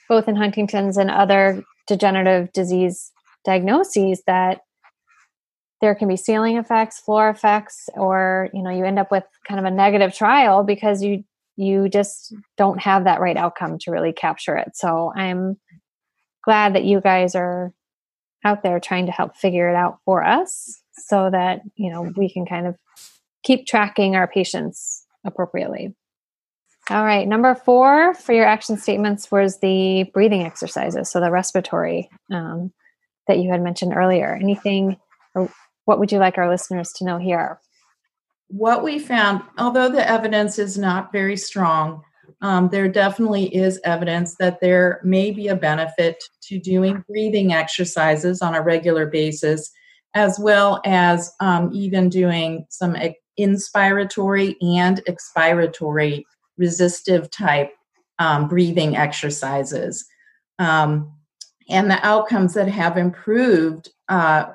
both 0.08 0.28
in 0.28 0.36
Huntington's 0.36 0.96
and 0.96 1.10
other 1.10 1.62
degenerative 1.86 2.52
disease 2.52 3.12
diagnoses, 3.48 4.22
that 4.26 4.60
there 5.80 5.94
can 5.94 6.06
be 6.06 6.16
ceiling 6.16 6.58
effects, 6.58 7.00
floor 7.00 7.30
effects, 7.30 7.88
or 7.94 8.50
you 8.52 8.62
know, 8.62 8.70
you 8.70 8.84
end 8.84 8.98
up 8.98 9.10
with 9.10 9.24
kind 9.46 9.58
of 9.58 9.64
a 9.64 9.74
negative 9.74 10.14
trial 10.14 10.62
because 10.62 11.02
you 11.02 11.24
you 11.56 11.88
just 11.88 12.34
don't 12.56 12.80
have 12.80 13.04
that 13.04 13.20
right 13.20 13.36
outcome 13.36 13.78
to 13.80 13.90
really 13.90 14.12
capture 14.12 14.56
it. 14.56 14.70
So 14.74 15.12
I'm 15.16 15.56
glad 16.44 16.74
that 16.74 16.84
you 16.84 17.00
guys 17.00 17.34
are 17.34 17.72
out 18.44 18.62
there 18.62 18.78
trying 18.78 19.06
to 19.06 19.12
help 19.12 19.34
figure 19.34 19.68
it 19.68 19.74
out 19.74 19.98
for 20.04 20.22
us 20.22 20.80
so 20.92 21.30
that, 21.30 21.62
you 21.74 21.90
know, 21.90 22.12
we 22.16 22.30
can 22.30 22.46
kind 22.46 22.66
of 22.66 22.76
keep 23.42 23.66
tracking 23.66 24.14
our 24.14 24.28
patients 24.28 25.04
appropriately. 25.24 25.94
All 26.90 27.04
right, 27.04 27.26
number 27.26 27.54
four 27.54 28.14
for 28.14 28.32
your 28.32 28.46
action 28.46 28.76
statements 28.76 29.30
was 29.30 29.58
the 29.58 30.04
breathing 30.14 30.44
exercises, 30.44 31.10
so 31.10 31.20
the 31.20 31.30
respiratory 31.30 32.08
um, 32.30 32.72
that 33.28 33.38
you 33.38 33.50
had 33.50 33.62
mentioned 33.62 33.94
earlier. 33.94 34.36
Anything, 34.40 34.96
or 35.34 35.50
what 35.84 35.98
would 36.00 36.10
you 36.10 36.18
like 36.18 36.36
our 36.36 36.48
listeners 36.48 36.92
to 36.94 37.04
know 37.04 37.18
here? 37.18 37.60
what 38.48 38.82
we 38.82 38.98
found, 38.98 39.42
although 39.58 39.88
the 39.88 40.08
evidence 40.08 40.58
is 40.58 40.76
not 40.78 41.12
very 41.12 41.36
strong, 41.36 42.02
um, 42.40 42.68
there 42.70 42.88
definitely 42.88 43.54
is 43.54 43.80
evidence 43.84 44.36
that 44.36 44.60
there 44.60 45.00
may 45.04 45.30
be 45.30 45.48
a 45.48 45.56
benefit 45.56 46.22
to 46.42 46.58
doing 46.58 47.04
breathing 47.08 47.52
exercises 47.52 48.42
on 48.42 48.54
a 48.54 48.62
regular 48.62 49.06
basis, 49.06 49.70
as 50.14 50.38
well 50.38 50.80
as 50.84 51.32
um, 51.40 51.70
even 51.74 52.08
doing 52.08 52.66
some 52.70 52.96
inspiratory 53.38 54.56
and 54.62 55.02
expiratory 55.06 56.24
resistive 56.56 57.30
type 57.30 57.70
um, 58.18 58.48
breathing 58.48 58.96
exercises. 58.96 60.06
Um, 60.58 61.12
and 61.68 61.90
the 61.90 62.04
outcomes 62.06 62.54
that 62.54 62.68
have 62.68 62.96
improved 62.96 63.90
uh, 64.08 64.46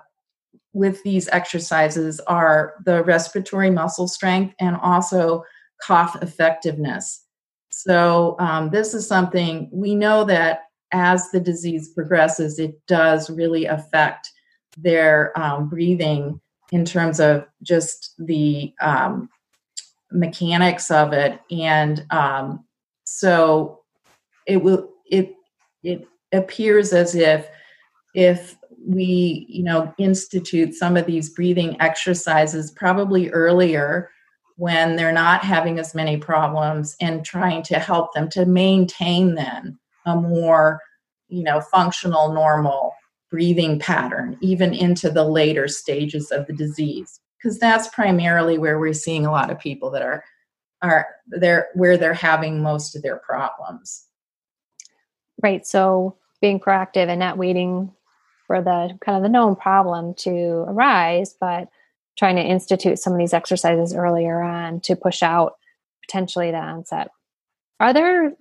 with 0.73 1.01
these 1.03 1.29
exercises 1.29 2.19
are 2.21 2.75
the 2.85 3.03
respiratory 3.03 3.69
muscle 3.69 4.07
strength 4.07 4.55
and 4.59 4.75
also 4.77 5.43
cough 5.81 6.21
effectiveness. 6.21 7.23
So, 7.69 8.35
um, 8.39 8.69
this 8.69 8.93
is 8.93 9.07
something 9.07 9.69
we 9.71 9.95
know 9.95 10.23
that 10.25 10.61
as 10.91 11.31
the 11.31 11.39
disease 11.39 11.89
progresses, 11.89 12.59
it 12.59 12.79
does 12.87 13.29
really 13.29 13.65
affect 13.65 14.29
their 14.77 15.37
um, 15.39 15.69
breathing 15.69 16.39
in 16.71 16.85
terms 16.85 17.19
of 17.19 17.45
just 17.61 18.13
the 18.19 18.73
um, 18.81 19.29
mechanics 20.11 20.91
of 20.91 21.13
it. 21.13 21.39
And 21.51 22.05
um, 22.11 22.65
so, 23.05 23.81
it 24.47 24.57
will, 24.57 24.89
it, 25.09 25.33
it 25.83 26.07
appears 26.33 26.93
as 26.93 27.15
if 27.15 27.47
if 28.15 28.57
we 28.85 29.45
you 29.47 29.63
know 29.63 29.93
institute 29.97 30.73
some 30.73 30.97
of 30.97 31.05
these 31.05 31.29
breathing 31.29 31.77
exercises 31.79 32.71
probably 32.71 33.29
earlier 33.29 34.09
when 34.57 34.95
they're 34.95 35.11
not 35.11 35.43
having 35.43 35.79
as 35.79 35.95
many 35.95 36.17
problems 36.17 36.95
and 36.99 37.25
trying 37.25 37.63
to 37.63 37.79
help 37.79 38.13
them 38.13 38.29
to 38.29 38.45
maintain 38.45 39.35
then 39.35 39.77
a 40.05 40.15
more 40.15 40.81
you 41.29 41.43
know 41.43 41.61
functional 41.61 42.33
normal 42.33 42.93
breathing 43.33 43.79
pattern 43.79 44.37
even 44.41 44.75
into 44.75 45.09
the 45.09 45.23
later 45.23 45.67
stages 45.67 46.29
of 46.29 46.45
the 46.45 46.53
disease. 46.53 47.19
Because 47.41 47.57
that's 47.57 47.87
primarily 47.87 48.59
where 48.59 48.79
we're 48.79 48.93
seeing 48.93 49.25
a 49.25 49.31
lot 49.31 49.49
of 49.49 49.57
people 49.57 49.89
that 49.89 50.03
are 50.03 50.23
are 50.83 51.07
there 51.25 51.69
where 51.73 51.97
they're 51.97 52.13
having 52.13 52.61
most 52.61 52.95
of 52.95 53.01
their 53.01 53.17
problems. 53.17 54.05
Right 55.41 55.65
so 55.65 56.15
being 56.43 56.59
proactive 56.59 57.07
and 57.07 57.21
not 57.21 57.37
waiting 57.37 57.89
for 58.47 58.61
the 58.61 58.89
kind 58.99 59.15
of 59.15 59.23
the 59.23 59.29
known 59.29 59.55
problem 59.55 60.13
to 60.13 60.65
arise, 60.67 61.33
but 61.39 61.69
trying 62.17 62.35
to 62.35 62.43
institute 62.43 62.99
some 62.99 63.13
of 63.13 63.19
these 63.19 63.33
exercises 63.33 63.95
earlier 63.95 64.41
on 64.41 64.81
to 64.81 64.97
push 64.97 65.23
out 65.23 65.55
potentially 66.05 66.51
the 66.51 66.57
onset. 66.57 67.11
Are 67.79 67.93
there 67.93 68.33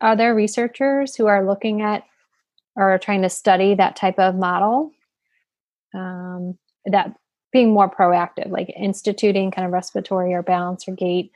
are 0.00 0.16
there 0.16 0.34
researchers 0.34 1.14
who 1.14 1.26
are 1.26 1.46
looking 1.46 1.80
at 1.80 2.02
or 2.74 2.98
trying 2.98 3.22
to 3.22 3.30
study 3.30 3.76
that 3.76 3.94
type 3.94 4.18
of 4.18 4.34
model? 4.34 4.90
Um, 5.94 6.58
that 6.86 7.14
being 7.52 7.72
more 7.72 7.88
proactive, 7.88 8.50
like 8.50 8.74
instituting 8.76 9.52
kind 9.52 9.64
of 9.64 9.72
respiratory 9.72 10.34
or 10.34 10.42
balance 10.42 10.88
or 10.88 10.96
gait 10.96 11.30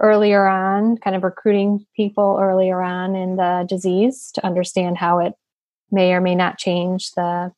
earlier 0.00 0.44
on, 0.44 0.96
kind 0.96 1.14
of 1.14 1.22
recruiting 1.22 1.86
people 1.94 2.36
earlier 2.40 2.82
on 2.82 3.14
in 3.14 3.36
the 3.36 3.64
disease 3.68 4.32
to 4.34 4.44
understand 4.44 4.98
how 4.98 5.20
it 5.20 5.34
may 5.92 6.12
or 6.12 6.20
may 6.20 6.34
not 6.34 6.58
change 6.58 7.12
the 7.12 7.52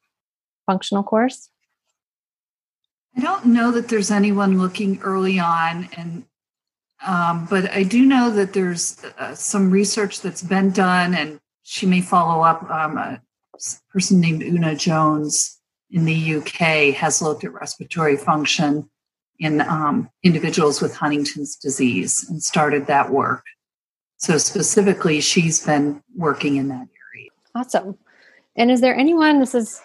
functional 0.67 1.03
course? 1.03 1.51
I 3.17 3.21
don't 3.21 3.47
know 3.47 3.71
that 3.71 3.89
there's 3.89 4.11
anyone 4.11 4.59
looking 4.59 5.01
early 5.03 5.39
on, 5.39 5.89
and 5.97 6.25
um, 7.07 7.47
but 7.49 7.71
I 7.71 7.85
do 7.85 8.05
know 8.05 8.31
that 8.31 8.53
there's 8.53 9.05
uh, 9.19 9.35
some 9.35 9.71
research 9.71 10.21
that's 10.21 10.43
been 10.43 10.71
done, 10.71 11.15
and 11.15 11.39
she 11.63 11.87
may 11.87 12.01
follow 12.01 12.43
up. 12.43 12.69
Um, 12.69 12.99
a 12.99 13.21
person 13.93 14.21
named 14.21 14.43
Una 14.43 14.75
Jones 14.75 15.61
in 15.91 16.05
the 16.05 16.37
UK 16.37 16.95
has 16.95 17.23
looked 17.23 17.45
at 17.45 17.53
respiratory 17.53 18.17
function 18.17 18.91
in 19.39 19.61
um, 19.61 20.09
individuals 20.23 20.81
with 20.81 20.97
Huntington's 20.97 21.57
disease 21.57 22.27
and 22.29 22.43
started 22.43 22.87
that 22.87 23.11
work. 23.11 23.45
So, 24.17 24.39
specifically, 24.39 25.21
she's 25.21 25.65
been 25.65 26.03
working 26.17 26.57
in 26.57 26.69
that 26.69 26.89
area. 27.15 27.31
Awesome. 27.55 27.99
And 28.57 28.71
is 28.71 28.81
there 28.81 28.97
anyone, 28.97 29.41
this 29.41 29.55
is 29.55 29.81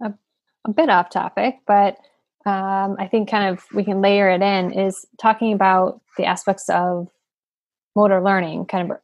a, 0.00 0.12
a 0.64 0.72
bit 0.72 0.88
off 0.88 1.10
topic, 1.10 1.58
but 1.66 1.96
um, 2.44 2.96
I 2.98 3.08
think 3.10 3.28
kind 3.28 3.48
of 3.48 3.64
we 3.72 3.84
can 3.84 4.00
layer 4.00 4.30
it 4.30 4.42
in, 4.42 4.72
is 4.72 5.06
talking 5.20 5.52
about 5.52 6.00
the 6.16 6.24
aspects 6.24 6.68
of 6.68 7.08
motor 7.94 8.22
learning, 8.22 8.66
kind 8.66 8.90
of 8.90 8.98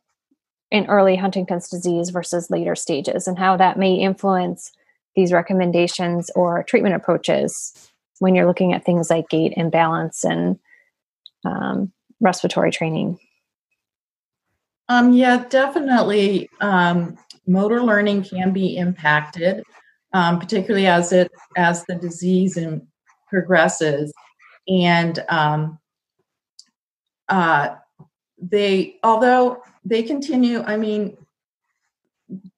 in 0.70 0.86
early 0.86 1.16
Huntington's 1.16 1.68
disease 1.68 2.10
versus 2.10 2.50
later 2.50 2.74
stages, 2.74 3.26
and 3.26 3.38
how 3.38 3.56
that 3.56 3.78
may 3.78 3.94
influence 3.94 4.72
these 5.16 5.32
recommendations 5.32 6.30
or 6.34 6.62
treatment 6.64 6.94
approaches 6.94 7.90
when 8.18 8.34
you're 8.34 8.46
looking 8.46 8.72
at 8.72 8.84
things 8.84 9.10
like 9.10 9.28
gait 9.28 9.52
and 9.56 9.70
balance 9.70 10.24
and 10.24 10.58
um, 11.44 11.92
respiratory 12.20 12.70
training. 12.70 13.18
Um, 14.88 15.12
yeah, 15.12 15.44
definitely. 15.48 16.48
Um, 16.60 17.18
motor 17.48 17.82
learning 17.82 18.22
can 18.22 18.52
be 18.52 18.76
impacted, 18.76 19.62
um, 20.12 20.38
particularly 20.38 20.86
as 20.86 21.12
it 21.12 21.30
as 21.56 21.84
the 21.86 21.94
disease 21.94 22.56
and 22.56 22.82
progresses, 23.28 24.12
and 24.68 25.24
um, 25.28 25.78
uh, 27.28 27.74
they 28.40 28.96
although 29.02 29.62
they 29.84 30.02
continue. 30.02 30.62
I 30.62 30.76
mean, 30.76 31.16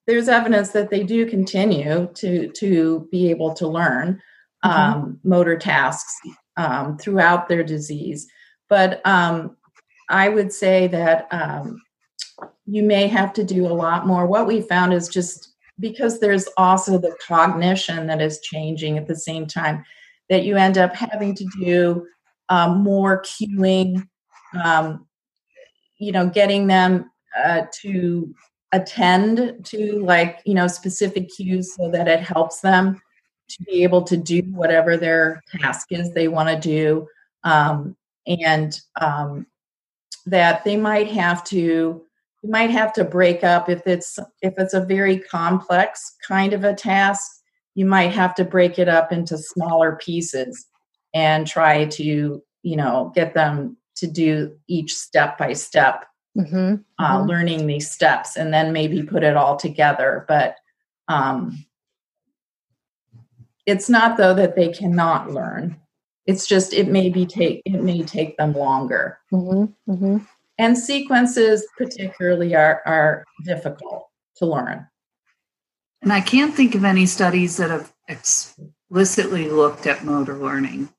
there's 0.06 0.28
evidence 0.28 0.70
that 0.70 0.90
they 0.90 1.04
do 1.04 1.26
continue 1.26 2.08
to 2.14 2.48
to 2.48 3.08
be 3.10 3.30
able 3.30 3.54
to 3.54 3.68
learn 3.68 4.20
mm-hmm. 4.64 4.68
um, 4.70 5.20
motor 5.24 5.56
tasks 5.56 6.18
um, 6.56 6.98
throughout 6.98 7.48
their 7.48 7.62
disease, 7.62 8.26
but 8.68 9.04
um, 9.06 9.56
I 10.08 10.28
would 10.28 10.52
say 10.52 10.88
that 10.88 11.28
um, 11.30 11.80
you 12.70 12.84
may 12.84 13.08
have 13.08 13.32
to 13.32 13.42
do 13.42 13.66
a 13.66 13.74
lot 13.74 14.06
more. 14.06 14.26
What 14.26 14.46
we 14.46 14.60
found 14.60 14.92
is 14.92 15.08
just 15.08 15.54
because 15.80 16.20
there's 16.20 16.46
also 16.56 16.98
the 16.98 17.16
cognition 17.26 18.06
that 18.06 18.22
is 18.22 18.40
changing 18.40 18.96
at 18.96 19.08
the 19.08 19.16
same 19.16 19.46
time 19.46 19.84
that 20.28 20.44
you 20.44 20.56
end 20.56 20.78
up 20.78 20.94
having 20.94 21.34
to 21.34 21.46
do 21.60 22.06
um, 22.48 22.82
more 22.82 23.22
cueing, 23.22 24.06
um, 24.62 25.06
you 25.98 26.12
know, 26.12 26.28
getting 26.28 26.68
them 26.68 27.10
uh, 27.44 27.62
to 27.82 28.32
attend 28.70 29.64
to 29.64 30.04
like, 30.04 30.40
you 30.44 30.54
know, 30.54 30.68
specific 30.68 31.28
cues 31.28 31.74
so 31.74 31.90
that 31.90 32.06
it 32.06 32.20
helps 32.20 32.60
them 32.60 33.00
to 33.48 33.64
be 33.64 33.82
able 33.82 34.02
to 34.02 34.16
do 34.16 34.42
whatever 34.52 34.96
their 34.96 35.42
task 35.60 35.88
is 35.90 36.12
they 36.12 36.28
want 36.28 36.48
to 36.48 36.56
do. 36.56 37.08
Um, 37.42 37.96
and 38.26 38.78
um, 39.00 39.46
that 40.26 40.62
they 40.64 40.76
might 40.76 41.08
have 41.08 41.42
to 41.42 42.04
you 42.42 42.50
might 42.50 42.70
have 42.70 42.92
to 42.94 43.04
break 43.04 43.44
up 43.44 43.68
if 43.68 43.86
it's 43.86 44.18
if 44.42 44.54
it's 44.56 44.74
a 44.74 44.84
very 44.84 45.18
complex 45.18 46.16
kind 46.26 46.52
of 46.52 46.64
a 46.64 46.74
task 46.74 47.40
you 47.74 47.86
might 47.86 48.12
have 48.12 48.34
to 48.34 48.44
break 48.44 48.78
it 48.78 48.88
up 48.88 49.12
into 49.12 49.38
smaller 49.38 49.96
pieces 49.96 50.66
and 51.14 51.46
try 51.46 51.84
to 51.86 52.42
you 52.62 52.76
know 52.76 53.12
get 53.14 53.34
them 53.34 53.76
to 53.96 54.06
do 54.06 54.56
each 54.68 54.94
step 54.94 55.36
by 55.36 55.52
step 55.52 56.06
mm-hmm. 56.36 56.76
Uh, 56.98 57.18
mm-hmm. 57.18 57.28
learning 57.28 57.66
these 57.66 57.90
steps 57.90 58.36
and 58.36 58.52
then 58.52 58.72
maybe 58.72 59.02
put 59.02 59.22
it 59.22 59.36
all 59.36 59.56
together 59.56 60.24
but 60.28 60.56
um, 61.08 61.64
it's 63.66 63.88
not 63.88 64.16
though 64.16 64.34
that 64.34 64.56
they 64.56 64.68
cannot 64.68 65.30
learn 65.30 65.76
it's 66.26 66.46
just 66.46 66.72
it 66.72 66.88
may 66.88 67.10
be 67.10 67.26
take 67.26 67.62
it 67.64 67.82
may 67.82 68.02
take 68.02 68.36
them 68.36 68.52
longer 68.52 69.18
mm-hmm. 69.32 70.18
And 70.60 70.76
sequences 70.76 71.66
particularly 71.78 72.54
are, 72.54 72.82
are 72.84 73.24
difficult 73.44 74.06
to 74.36 74.44
learn. 74.44 74.86
And 76.02 76.12
I 76.12 76.20
can't 76.20 76.54
think 76.54 76.74
of 76.74 76.84
any 76.84 77.06
studies 77.06 77.56
that 77.56 77.70
have 77.70 77.90
explicitly 78.08 79.48
looked 79.48 79.86
at 79.86 80.04
motor 80.04 80.36
learning, 80.36 80.90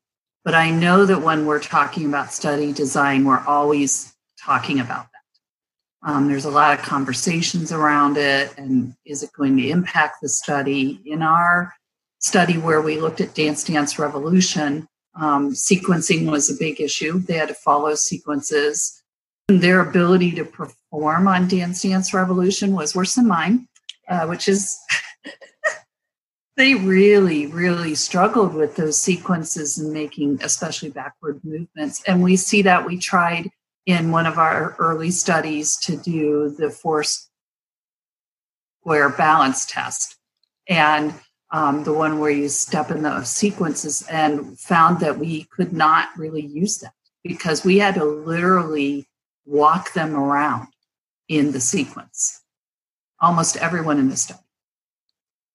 but 0.43 0.55
I 0.55 0.71
know 0.71 1.05
that 1.05 1.21
when 1.21 1.45
we're 1.45 1.59
talking 1.59 2.07
about 2.07 2.33
study 2.33 2.73
design, 2.73 3.23
we're 3.23 3.45
always 3.45 4.15
talking 4.43 4.79
about 4.79 5.05
that. 5.11 6.11
Um, 6.11 6.27
there's 6.27 6.45
a 6.45 6.51
lot 6.51 6.79
of 6.79 6.83
conversations 6.83 7.71
around 7.71 8.17
it, 8.17 8.57
and 8.57 8.95
is 9.05 9.21
it 9.21 9.31
going 9.33 9.57
to 9.57 9.69
impact 9.69 10.21
the 10.23 10.29
study? 10.29 10.99
In 11.05 11.21
our 11.21 11.71
study 12.17 12.57
where 12.57 12.81
we 12.81 12.99
looked 12.99 13.21
at 13.21 13.35
Dance 13.35 13.63
Dance 13.63 13.99
Revolution, 13.99 14.87
um, 15.13 15.51
sequencing 15.51 16.31
was 16.31 16.49
a 16.49 16.57
big 16.57 16.81
issue. 16.81 17.19
They 17.19 17.35
had 17.35 17.49
to 17.49 17.53
follow 17.53 17.93
sequences 17.93 19.00
their 19.47 19.81
ability 19.81 20.31
to 20.33 20.45
perform 20.45 21.27
on 21.27 21.47
Dance 21.47 21.81
Dance 21.81 22.13
Revolution 22.13 22.73
was 22.73 22.95
worse 22.95 23.15
than 23.15 23.27
mine, 23.27 23.67
uh, 24.07 24.27
which 24.27 24.47
is 24.47 24.79
they 26.57 26.75
really, 26.75 27.47
really 27.47 27.95
struggled 27.95 28.53
with 28.53 28.75
those 28.75 29.01
sequences 29.01 29.77
and 29.77 29.93
making, 29.93 30.39
especially 30.43 30.89
backward 30.89 31.39
movements. 31.43 32.03
And 32.07 32.21
we 32.21 32.35
see 32.35 32.61
that 32.63 32.85
we 32.85 32.97
tried 32.97 33.49
in 33.85 34.11
one 34.11 34.25
of 34.25 34.37
our 34.37 34.75
early 34.79 35.11
studies 35.11 35.77
to 35.77 35.97
do 35.97 36.53
the 36.57 36.69
four 36.69 37.03
square 37.03 39.09
balance 39.09 39.65
test. 39.65 40.17
And 40.67 41.13
um, 41.51 41.83
the 41.83 41.93
one 41.93 42.19
where 42.19 42.31
you 42.31 42.47
step 42.47 42.91
in 42.91 43.01
the 43.01 43.23
sequences 43.23 44.05
and 44.09 44.57
found 44.57 44.99
that 44.99 45.17
we 45.17 45.45
could 45.45 45.73
not 45.73 46.09
really 46.17 46.45
use 46.45 46.77
that 46.79 46.93
because 47.23 47.65
we 47.65 47.79
had 47.79 47.95
to 47.95 48.05
literally 48.05 49.07
walk 49.45 49.93
them 49.93 50.15
around 50.15 50.67
in 51.27 51.51
the 51.51 51.59
sequence. 51.59 52.41
Almost 53.19 53.57
everyone 53.57 53.99
in 53.99 54.09
the 54.09 54.17
study. 54.17 54.39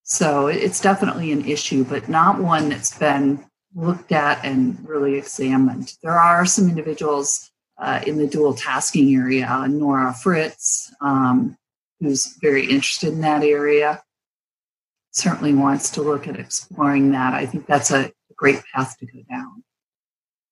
So 0.03 0.47
it's 0.47 0.81
definitely 0.81 1.33
an 1.33 1.45
issue, 1.45 1.85
but 1.85 2.09
not 2.09 2.41
one 2.41 2.69
that's 2.69 2.97
been 2.97 3.45
looked 3.75 4.13
at 4.13 4.45
and 4.45 4.79
really 4.89 5.17
examined. 5.17 5.95
There 6.03 6.19
are 6.19 6.47
some 6.47 6.69
individuals 6.69 7.51
uh, 7.79 8.01
in 8.07 8.17
the 8.17 8.27
dual 8.27 8.55
tasking 8.55 9.15
area, 9.15 9.67
Nora 9.69 10.15
Fritz, 10.15 10.93
um, 11.01 11.59
who's 12.01 12.37
very 12.41 12.65
interested 12.65 13.13
in 13.13 13.21
that 13.21 13.43
area, 13.43 14.03
certainly 15.11 15.55
wants 15.55 15.91
to 15.91 16.03
look 16.03 16.29
at 16.29 16.39
exploring 16.39 17.11
that. 17.13 17.35
I 17.35 17.47
think 17.47 17.67
that's 17.67 17.91
a 17.91 18.13
great 18.37 18.63
path 18.73 18.97
to 18.99 19.07
go 19.07 19.21
down. 19.29 19.65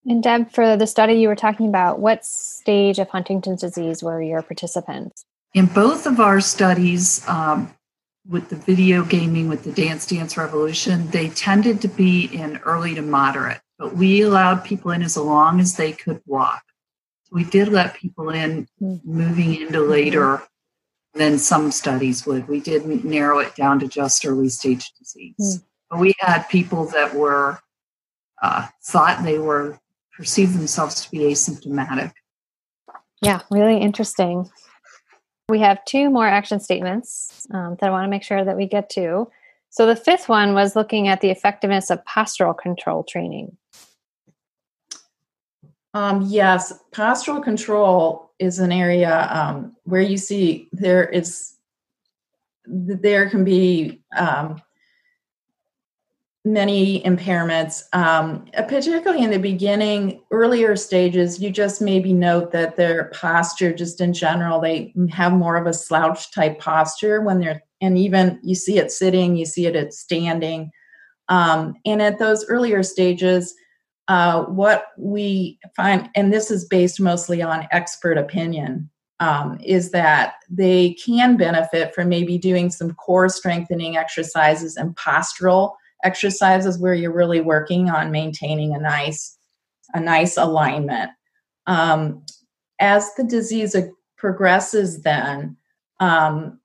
And 0.07 0.23
Deb, 0.23 0.51
for 0.51 0.77
the 0.77 0.87
study 0.87 1.15
you 1.15 1.29
were 1.29 1.37
talking 1.37 1.69
about, 1.69 1.99
what 1.99 2.25
stage 2.25 2.99
of 2.99 3.09
Huntington's 3.09 3.63
disease 3.63 4.03
were 4.03 4.21
your 4.23 4.43
participants? 4.43 5.25
In 5.55 5.67
both 5.67 6.07
of 6.07 6.21
our 6.21 6.41
studies, 6.41 7.27
um, 7.29 7.75
with 8.29 8.49
the 8.49 8.57
video 8.57 9.05
gaming, 9.05 9.49
with 9.49 9.65
the 9.65 9.73
Dance 9.73 10.07
Dance 10.07 10.37
Revolution, 10.37 11.09
they 11.09 11.29
tended 11.31 11.81
to 11.83 11.89
be 11.89 12.25
in 12.27 12.59
early 12.65 12.95
to 12.95 13.03
moderate, 13.03 13.61
but 13.79 13.95
we 13.95 14.23
allowed 14.23 14.65
people 14.65 14.91
in 14.93 15.03
as 15.03 15.17
long 15.17 15.61
as 15.61 15.77
they 15.77 15.93
could 15.93 16.21
walk. 16.27 16.63
we 17.31 17.43
did 17.43 17.69
let 17.69 17.95
people 17.95 18.31
in 18.31 18.69
mm-hmm. 18.81 18.97
moving 19.05 19.57
into 19.57 19.81
later 19.81 20.41
than 21.15 21.37
some 21.37 21.73
studies 21.73 22.25
would. 22.25 22.47
We 22.47 22.61
didn't 22.61 23.05
narrow 23.05 23.41
it 23.41 23.57
down 23.57 23.81
to 23.81 23.89
just 23.89 24.25
early 24.25 24.49
stage 24.49 24.93
disease. 24.99 25.35
Mm. 25.41 25.65
But 25.91 25.99
we 25.99 26.15
had 26.21 26.45
people 26.49 26.87
that 26.87 27.13
were 27.15 27.59
uh, 28.41 28.69
thought 28.83 29.25
they 29.25 29.39
were 29.39 29.81
perceive 30.17 30.53
themselves 30.55 31.05
to 31.05 31.11
be 31.11 31.19
asymptomatic. 31.19 32.13
Yeah, 33.23 33.41
really 33.51 33.79
interesting. 33.79 34.51
We 35.49 35.61
have 35.61 35.85
two 35.85 36.11
more 36.11 36.27
action 36.27 36.61
statements 36.61 37.47
um, 37.53 37.77
that 37.81 37.89
I 37.89 37.91
want 37.91 38.05
to 38.05 38.11
make 38.11 38.23
sure 38.23 38.45
that 38.45 38.57
we 38.57 38.67
get 38.67 38.89
to. 38.91 39.31
So 39.71 39.87
the 39.87 39.97
fifth 39.97 40.29
one 40.29 40.55
was 40.55 40.77
looking 40.77 41.09
at 41.09 41.21
the 41.21 41.31
effectiveness 41.31 41.91
of 41.91 42.05
postural 42.05 42.57
control 42.57 43.03
training. 43.03 43.57
Um, 45.95 46.23
yes, 46.23 46.73
postural 46.93 47.43
control 47.43 48.33
is 48.39 48.59
an 48.59 48.73
area 48.73 49.29
um, 49.31 49.77
where 49.85 50.01
you 50.01 50.17
see 50.17 50.69
there 50.73 51.05
is 51.09 51.55
there 52.67 53.29
can 53.29 53.45
be 53.45 54.03
um, 54.17 54.61
many 56.45 57.03
impairments, 57.05 57.85
um, 57.95 58.45
particularly 58.69 59.25
in 59.25 59.31
the 59.31 59.39
beginning, 59.39 60.21
earlier 60.31 60.77
stages, 60.77 61.41
you 61.41 61.51
just 61.51 61.81
maybe 61.81 62.13
note 62.13 62.53
that 62.53 62.77
their 62.77 63.05
posture, 63.15 63.73
just 63.73 64.01
in 64.01 64.13
general, 64.13 64.61
they 64.61 64.93
have 65.11 65.33
more 65.33 65.57
of 65.57 65.67
a 65.67 65.73
slouch 65.73 66.33
type 66.33 66.61
posture 66.61 67.23
when 67.23 67.41
they're, 67.41 67.63
and 67.81 67.97
even 67.97 68.39
you 68.43 68.55
see 68.55 68.79
it 68.79 68.93
sitting, 68.93 69.37
you 69.37 69.47
see 69.47 69.67
it 69.67 69.75
at 69.75 69.95
standing. 69.95 70.71
Um, 71.31 71.75
and 71.87 72.03
at 72.03 72.19
those 72.19 72.47
earlier 72.49 72.83
stages, 72.83 73.55
uh, 74.09 74.43
what 74.45 74.89
we 74.99 75.59
find, 75.75 76.11
and 76.15 76.31
this 76.31 76.51
is 76.51 76.67
based 76.67 77.01
mostly 77.01 77.41
on 77.41 77.67
expert 77.71 78.19
opinion, 78.19 78.91
um, 79.21 79.59
is 79.65 79.93
that 79.93 80.35
they 80.51 80.93
can 80.95 81.39
benefit 81.39 81.95
from 81.95 82.11
maybe 82.11 82.37
doing 82.37 82.69
some 82.69 82.93
core 82.93 83.31
strengthening 83.31 83.97
exercises 83.97 84.77
and 84.77 84.95
postural 84.97 85.73
exercises 86.05 86.79
where 86.79 86.95
you're 86.95 87.13
really 87.13 87.41
working 87.41 87.91
on 87.91 88.11
maintaining 88.11 88.75
a 88.75 88.79
nice 88.79 89.37
a 89.95 90.01
nice 90.01 90.37
alignment. 90.37 91.11
Um, 91.67 92.25
as 92.81 93.15
the 93.15 93.25
disease 93.25 93.77
progresses, 94.17 95.03
then 95.03 95.57
um, 96.01 96.59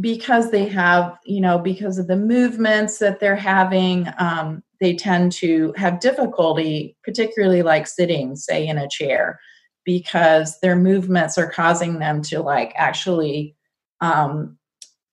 because 0.00 0.50
they 0.50 0.66
have, 0.66 1.18
you 1.24 1.40
know, 1.40 1.58
because 1.58 1.98
of 1.98 2.06
the 2.06 2.16
movements 2.16 2.98
that 2.98 3.20
they're 3.20 3.36
having, 3.36 4.08
um, 4.18 4.62
they 4.80 4.94
tend 4.94 5.32
to 5.32 5.74
have 5.76 6.00
difficulty, 6.00 6.96
particularly 7.04 7.62
like 7.62 7.86
sitting, 7.86 8.34
say, 8.36 8.66
in 8.66 8.78
a 8.78 8.88
chair, 8.88 9.38
because 9.84 10.58
their 10.60 10.76
movements 10.76 11.36
are 11.36 11.50
causing 11.50 11.98
them 11.98 12.22
to 12.22 12.40
like 12.40 12.72
actually 12.76 13.54
um, 14.00 14.58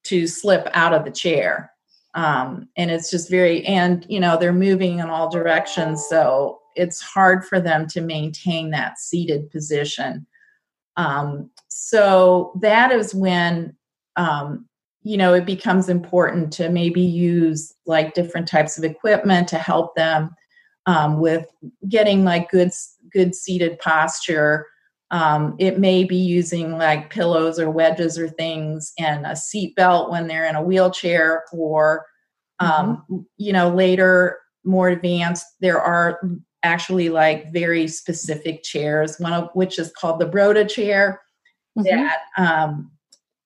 to 0.05 0.25
slip 0.27 0.69
out 0.73 0.93
of 0.93 1.03
the 1.03 1.11
chair. 1.11 1.71
Um, 2.17 2.67
and 2.75 2.89
it's 2.89 3.11
just 3.11 3.29
very, 3.29 3.63
and 3.65 4.03
you 4.09 4.19
know, 4.19 4.37
they're 4.37 4.51
moving 4.51 4.97
in 4.99 5.09
all 5.09 5.29
directions, 5.29 6.03
so 6.09 6.59
it's 6.75 6.99
hard 6.99 7.45
for 7.45 7.59
them 7.59 7.87
to 7.87 8.01
maintain 8.01 8.71
that 8.71 8.97
seated 8.97 9.51
position. 9.51 10.25
Um, 10.95 11.51
so 11.67 12.53
that 12.59 12.91
is 12.91 13.13
when 13.13 13.75
um, 14.15 14.67
you 15.03 15.15
know 15.15 15.35
it 15.35 15.45
becomes 15.45 15.89
important 15.89 16.51
to 16.53 16.69
maybe 16.69 17.01
use 17.01 17.71
like 17.85 18.15
different 18.15 18.47
types 18.47 18.79
of 18.79 18.83
equipment 18.83 19.47
to 19.49 19.59
help 19.59 19.95
them 19.95 20.31
um, 20.87 21.19
with 21.19 21.45
getting 21.87 22.25
like 22.25 22.49
good 22.49 22.71
good 23.13 23.35
seated 23.35 23.77
posture 23.77 24.65
um, 25.11 25.55
it 25.57 25.79
may 25.79 26.03
be 26.03 26.17
using 26.17 26.77
like 26.77 27.09
pillows 27.09 27.59
or 27.59 27.71
wedges 27.71 28.19
or 28.19 28.27
things 28.27 28.91
and 28.99 29.25
a 29.25 29.35
seat 29.35 29.75
belt 29.75 30.11
when 30.11 30.27
they're 30.27 30.47
in 30.47 30.55
a 30.55 30.61
wheelchair 30.61 31.43
or 31.53 32.05
um, 32.59 33.03
mm-hmm. 33.09 33.21
you 33.37 33.53
know 33.53 33.69
later 33.69 34.39
more 34.63 34.89
advanced 34.89 35.45
there 35.61 35.79
are 35.79 36.19
actually 36.63 37.09
like 37.09 37.51
very 37.53 37.87
specific 37.87 38.63
chairs 38.63 39.17
one 39.19 39.33
of 39.33 39.49
which 39.53 39.79
is 39.79 39.91
called 39.93 40.19
the 40.19 40.27
broda 40.27 40.67
chair 40.69 41.21
mm-hmm. 41.77 41.83
that 41.83 42.19
um, 42.37 42.91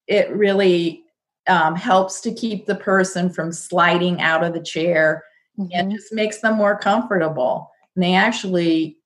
it 0.07 0.29
really 0.31 1.03
um, 1.47 1.75
helps 1.75 2.21
to 2.21 2.33
keep 2.33 2.65
the 2.65 2.75
person 2.75 3.29
from 3.29 3.51
sliding 3.51 4.21
out 4.21 4.43
of 4.43 4.53
the 4.53 4.61
chair 4.61 5.23
mm-hmm. 5.57 5.69
and 5.73 5.91
just 5.91 6.13
makes 6.13 6.39
them 6.39 6.55
more 6.55 6.77
comfortable. 6.77 7.71
And 7.95 8.03
they 8.03 8.13
actually, 8.13 8.97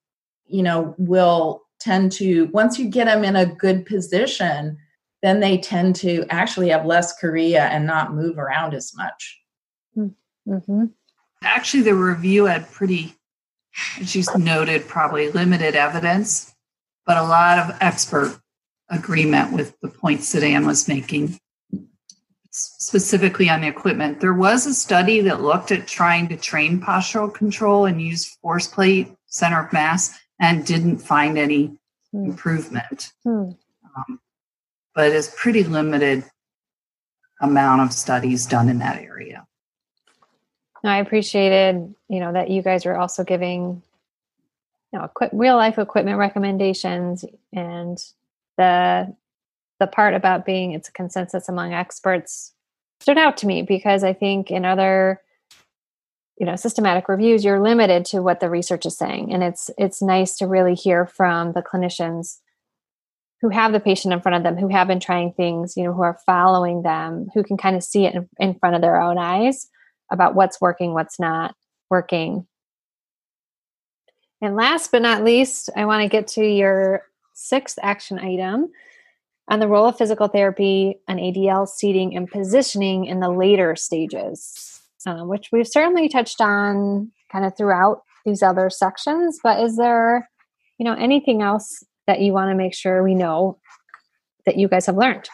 you 0.46 0.62
know, 0.62 0.94
will 0.98 1.62
tend 1.86 2.10
to, 2.12 2.46
once 2.46 2.78
you 2.78 2.88
get 2.88 3.04
them 3.04 3.22
in 3.22 3.36
a 3.36 3.46
good 3.46 3.86
position, 3.86 4.76
then 5.22 5.40
they 5.40 5.56
tend 5.58 5.96
to 5.96 6.26
actually 6.30 6.68
have 6.70 6.84
less 6.84 7.18
chorea 7.18 7.64
and 7.66 7.86
not 7.86 8.14
move 8.14 8.38
around 8.38 8.74
as 8.74 8.92
much. 8.96 9.40
Mm-hmm. 9.96 10.84
Actually, 11.42 11.82
the 11.84 11.94
review 11.94 12.46
had 12.46 12.70
pretty, 12.70 13.14
as 14.00 14.14
you 14.14 14.24
noted, 14.36 14.88
probably 14.88 15.30
limited 15.30 15.74
evidence, 15.74 16.54
but 17.06 17.16
a 17.16 17.22
lot 17.22 17.58
of 17.58 17.76
expert 17.80 18.40
agreement 18.88 19.52
with 19.52 19.78
the 19.80 19.88
points 19.88 20.32
that 20.32 20.42
Anne 20.42 20.66
was 20.66 20.88
making 20.88 21.38
specifically 22.50 23.48
on 23.48 23.60
the 23.60 23.68
equipment. 23.68 24.20
There 24.20 24.34
was 24.34 24.66
a 24.66 24.74
study 24.74 25.20
that 25.22 25.42
looked 25.42 25.72
at 25.72 25.86
trying 25.86 26.28
to 26.28 26.36
train 26.36 26.80
postural 26.80 27.32
control 27.32 27.84
and 27.84 28.00
use 28.00 28.24
force 28.40 28.66
plate 28.66 29.12
center 29.26 29.66
of 29.66 29.72
mass 29.72 30.18
and 30.40 30.66
didn't 30.66 30.98
find 30.98 31.38
any 31.38 31.76
hmm. 32.12 32.26
improvement. 32.26 33.12
Hmm. 33.24 33.50
Um, 33.96 34.20
but 34.94 35.12
it's 35.12 35.32
pretty 35.36 35.62
limited 35.64 36.24
amount 37.40 37.82
of 37.82 37.92
studies 37.92 38.46
done 38.46 38.68
in 38.68 38.78
that 38.78 39.00
area. 39.00 39.46
I 40.84 40.98
appreciated, 40.98 41.94
you 42.08 42.20
know, 42.20 42.32
that 42.32 42.50
you 42.50 42.62
guys 42.62 42.84
were 42.84 42.96
also 42.96 43.24
giving, 43.24 43.82
you 44.92 44.98
know, 44.98 45.04
equip, 45.04 45.30
real 45.32 45.56
life 45.56 45.78
equipment 45.78 46.18
recommendations 46.18 47.24
and 47.52 48.02
the 48.56 49.14
the 49.78 49.86
part 49.86 50.14
about 50.14 50.46
being 50.46 50.72
it's 50.72 50.88
a 50.88 50.92
consensus 50.92 51.50
among 51.50 51.74
experts 51.74 52.54
stood 53.00 53.18
out 53.18 53.36
to 53.36 53.46
me 53.46 53.60
because 53.60 54.02
I 54.04 54.14
think 54.14 54.50
in 54.50 54.64
other 54.64 55.20
you 56.38 56.46
know 56.46 56.56
systematic 56.56 57.08
reviews 57.08 57.44
you're 57.44 57.60
limited 57.60 58.04
to 58.06 58.20
what 58.20 58.40
the 58.40 58.50
research 58.50 58.86
is 58.86 58.96
saying. 58.96 59.32
And 59.32 59.42
it's 59.42 59.70
it's 59.78 60.02
nice 60.02 60.36
to 60.38 60.46
really 60.46 60.74
hear 60.74 61.06
from 61.06 61.52
the 61.52 61.62
clinicians 61.62 62.38
who 63.42 63.50
have 63.50 63.72
the 63.72 63.80
patient 63.80 64.14
in 64.14 64.20
front 64.20 64.36
of 64.36 64.42
them 64.42 64.56
who 64.56 64.68
have 64.68 64.88
been 64.88 65.00
trying 65.00 65.32
things 65.32 65.76
you 65.76 65.84
know 65.84 65.92
who 65.92 66.02
are 66.02 66.18
following 66.26 66.82
them 66.82 67.28
who 67.34 67.42
can 67.42 67.56
kind 67.56 67.76
of 67.76 67.84
see 67.84 68.06
it 68.06 68.14
in, 68.14 68.28
in 68.38 68.54
front 68.54 68.74
of 68.74 68.82
their 68.82 69.00
own 69.00 69.18
eyes 69.18 69.68
about 70.10 70.34
what's 70.34 70.60
working 70.60 70.94
what's 70.94 71.18
not 71.18 71.54
working. 71.90 72.46
And 74.42 74.54
last 74.54 74.92
but 74.92 75.02
not 75.02 75.24
least 75.24 75.70
i 75.76 75.84
want 75.84 76.02
to 76.02 76.08
get 76.08 76.28
to 76.28 76.44
your 76.44 77.02
sixth 77.34 77.78
action 77.82 78.18
item 78.18 78.70
on 79.48 79.60
the 79.60 79.68
role 79.68 79.86
of 79.86 79.96
physical 79.96 80.28
therapy 80.28 80.98
and 81.06 81.20
ADL 81.20 81.68
seating 81.68 82.16
and 82.16 82.28
positioning 82.30 83.04
in 83.04 83.20
the 83.20 83.30
later 83.30 83.76
stages, 83.76 84.80
uh, 85.06 85.22
which 85.24 85.48
we've 85.52 85.68
certainly 85.68 86.08
touched 86.08 86.40
on 86.40 87.10
kind 87.30 87.44
of 87.44 87.56
throughout 87.56 88.02
these 88.24 88.42
other 88.42 88.68
sections. 88.68 89.38
But 89.42 89.62
is 89.62 89.76
there, 89.76 90.28
you 90.78 90.84
know, 90.84 90.94
anything 90.94 91.42
else 91.42 91.84
that 92.06 92.20
you 92.20 92.32
want 92.32 92.50
to 92.50 92.56
make 92.56 92.74
sure 92.74 93.02
we 93.02 93.14
know 93.14 93.58
that 94.44 94.56
you 94.56 94.68
guys 94.68 94.86
have 94.86 94.96
learned? 94.96 95.28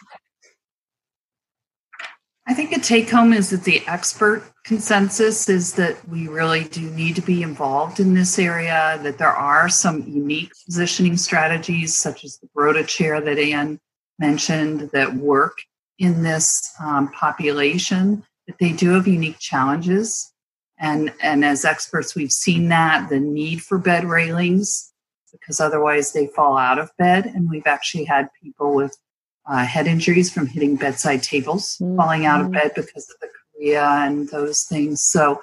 I 2.45 2.53
think 2.53 2.73
a 2.73 2.79
take 2.79 3.09
home 3.09 3.31
is 3.31 3.51
that 3.51 3.63
the 3.63 3.81
expert 3.87 4.43
consensus 4.65 5.47
is 5.47 5.73
that 5.73 5.97
we 6.09 6.27
really 6.27 6.65
do 6.65 6.81
need 6.81 7.15
to 7.15 7.21
be 7.21 7.41
involved 7.41 8.01
in 8.01 8.13
this 8.13 8.37
area, 8.37 8.99
that 9.01 9.17
there 9.17 9.31
are 9.31 9.69
some 9.69 10.03
unique 10.03 10.51
positioning 10.65 11.15
strategies, 11.15 11.97
such 11.97 12.25
as 12.25 12.37
the 12.39 12.49
Broda 12.55 12.85
chair 12.85 13.21
that 13.21 13.37
Anne 13.39 13.79
mentioned, 14.19 14.89
that 14.91 15.15
work 15.15 15.57
in 15.99 16.23
this 16.23 16.69
um, 16.83 17.09
population, 17.11 18.25
they 18.59 18.71
do 18.71 18.91
have 18.91 19.07
unique 19.07 19.39
challenges. 19.39 20.31
And, 20.79 21.13
and 21.21 21.45
as 21.45 21.65
experts, 21.65 22.15
we've 22.15 22.31
seen 22.31 22.69
that 22.69 23.09
the 23.09 23.19
need 23.19 23.61
for 23.61 23.77
bed 23.77 24.05
railings, 24.05 24.91
because 25.31 25.59
otherwise 25.59 26.13
they 26.13 26.27
fall 26.27 26.57
out 26.57 26.79
of 26.79 26.91
bed. 26.97 27.25
And 27.25 27.49
we've 27.49 27.67
actually 27.67 28.05
had 28.05 28.29
people 28.41 28.73
with 28.73 28.97
uh, 29.45 29.65
head 29.65 29.87
injuries 29.87 30.31
from 30.31 30.47
hitting 30.47 30.75
bedside 30.75 31.23
tables, 31.23 31.77
mm-hmm. 31.81 31.95
falling 31.97 32.25
out 32.25 32.41
of 32.41 32.51
bed 32.51 32.71
because 32.75 33.09
of 33.09 33.15
the 33.21 33.27
chorea 33.53 33.85
and 34.05 34.29
those 34.29 34.63
things. 34.63 35.01
So, 35.01 35.41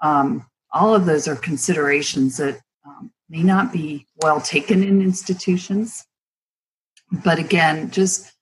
um, 0.00 0.46
all 0.72 0.94
of 0.94 1.04
those 1.04 1.26
are 1.26 1.36
considerations 1.36 2.36
that 2.36 2.60
um, 2.86 3.10
may 3.28 3.42
not 3.42 3.72
be 3.72 4.06
well 4.22 4.40
taken 4.40 4.82
in 4.82 5.02
institutions. 5.02 6.04
But 7.24 7.38
again, 7.38 7.90
just 7.90 8.32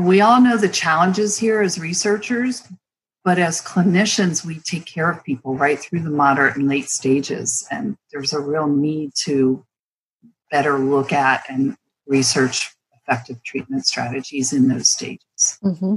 we 0.00 0.20
all 0.20 0.40
know 0.40 0.56
the 0.56 0.68
challenges 0.68 1.38
here 1.38 1.62
as 1.62 1.78
researchers, 1.78 2.62
but 3.24 3.38
as 3.38 3.62
clinicians, 3.62 4.44
we 4.44 4.60
take 4.60 4.84
care 4.84 5.10
of 5.10 5.22
people 5.24 5.56
right 5.56 5.78
through 5.78 6.00
the 6.00 6.10
moderate 6.10 6.56
and 6.56 6.68
late 6.68 6.88
stages. 6.88 7.66
And 7.70 7.96
there's 8.12 8.32
a 8.32 8.40
real 8.40 8.66
need 8.66 9.12
to 9.24 9.64
better 10.50 10.78
look 10.78 11.12
at 11.12 11.44
and 11.48 11.76
research 12.06 12.72
effective 13.02 13.42
treatment 13.42 13.86
strategies 13.86 14.52
in 14.52 14.68
those 14.68 14.90
stages. 14.90 15.58
Mm-hmm. 15.62 15.96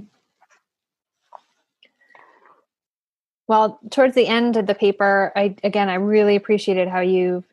Well, 3.47 3.80
towards 3.89 4.13
the 4.13 4.28
end 4.28 4.58
of 4.58 4.67
the 4.67 4.75
paper, 4.75 5.32
I 5.36 5.56
again 5.63 5.89
I 5.89 5.95
really 5.95 6.36
appreciated 6.36 6.88
how 6.88 6.99
you 6.99 7.43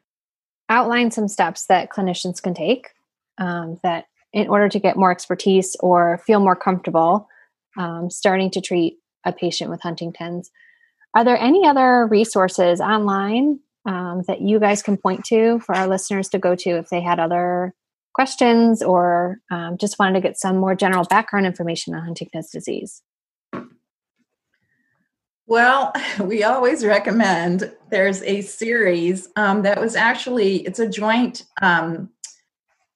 outlined 0.68 1.14
some 1.14 1.29
steps 1.29 1.66
that 1.66 1.90
clinicians 1.90 2.42
can 2.42 2.53
take 2.53 2.90
um, 3.38 3.81
that 3.83 4.07
in 4.37 4.49
order 4.49 4.68
to 4.68 4.79
get 4.79 4.99
more 4.99 5.11
expertise 5.11 5.77
or 5.81 6.18
feel 6.27 6.40
more 6.40 6.55
comfortable 6.55 7.27
um, 7.79 8.11
starting 8.11 8.51
to 8.51 8.61
treat 8.61 8.99
a 9.25 9.33
patient 9.33 9.70
with 9.70 9.81
Huntington's. 9.81 10.51
Are 11.14 11.25
there 11.25 11.38
any 11.38 11.66
other 11.66 12.07
resources 12.07 12.79
online 12.79 13.61
um, 13.87 14.25
that 14.29 14.42
you 14.42 14.61
guys 14.61 14.83
can 14.83 14.99
point 14.99 15.25
to 15.27 15.59
for 15.61 15.75
our 15.75 15.88
listeners 15.88 16.29
to 16.29 16.38
go 16.38 16.55
to 16.55 16.70
if 16.70 16.90
they 16.90 17.01
had 17.01 17.18
other 17.18 17.75
questions 18.12 18.83
or 18.83 19.38
um, 19.51 19.79
just 19.79 19.99
wanted 19.99 20.20
to 20.20 20.20
get 20.20 20.38
some 20.38 20.59
more 20.59 20.75
general 20.75 21.05
background 21.05 21.47
information 21.47 21.95
on 21.95 22.05
Huntington's 22.05 22.51
disease? 22.51 23.03
Well, 25.47 25.93
we 26.20 26.45
always 26.45 26.84
recommend 26.84 27.72
there's 27.91 28.22
a 28.22 28.43
series 28.43 29.28
um, 29.37 29.62
that 29.62 29.80
was 29.80 29.97
actually 29.97 30.59
it's 30.59 30.78
a 30.78 30.89
joint 30.89 31.45
um, 31.62 32.11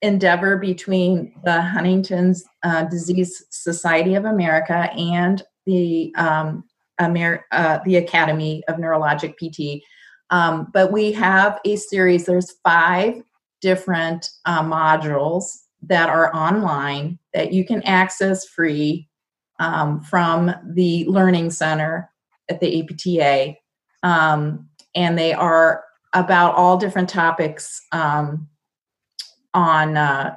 endeavor 0.02 0.56
between 0.56 1.32
the 1.44 1.60
Huntington's 1.60 2.44
uh, 2.62 2.84
Disease 2.84 3.44
Society 3.50 4.14
of 4.14 4.24
America 4.24 4.90
and 4.96 5.42
the 5.66 6.12
um, 6.16 6.64
Amer- 7.00 7.44
uh, 7.52 7.80
the 7.84 7.96
Academy 7.96 8.62
of 8.68 8.76
Neurologic 8.76 9.34
PT. 9.36 9.82
Um, 10.30 10.68
but 10.72 10.92
we 10.92 11.12
have 11.12 11.58
a 11.64 11.76
series. 11.76 12.24
There's 12.24 12.52
five 12.62 13.22
different 13.60 14.30
uh, 14.44 14.62
modules 14.62 15.44
that 15.82 16.08
are 16.08 16.34
online 16.34 17.18
that 17.34 17.52
you 17.52 17.64
can 17.64 17.82
access 17.82 18.46
free 18.46 19.08
um, 19.58 20.00
from 20.00 20.54
the 20.74 21.04
Learning 21.06 21.50
Center 21.50 22.10
at 22.48 22.60
the 22.60 22.80
APTA. 22.80 23.56
um, 24.02 24.66
and 24.94 25.16
they 25.16 25.32
are 25.32 25.84
about 26.14 26.54
all 26.56 26.76
different 26.76 27.08
topics 27.08 27.80
um, 27.92 28.48
on 29.54 29.96
uh, 29.96 30.36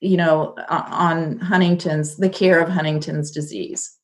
you 0.00 0.16
know 0.16 0.54
on 0.68 1.38
Huntington's 1.38 2.16
the 2.16 2.28
care 2.28 2.60
of 2.60 2.68
Huntington's 2.68 3.30
disease. 3.30 3.96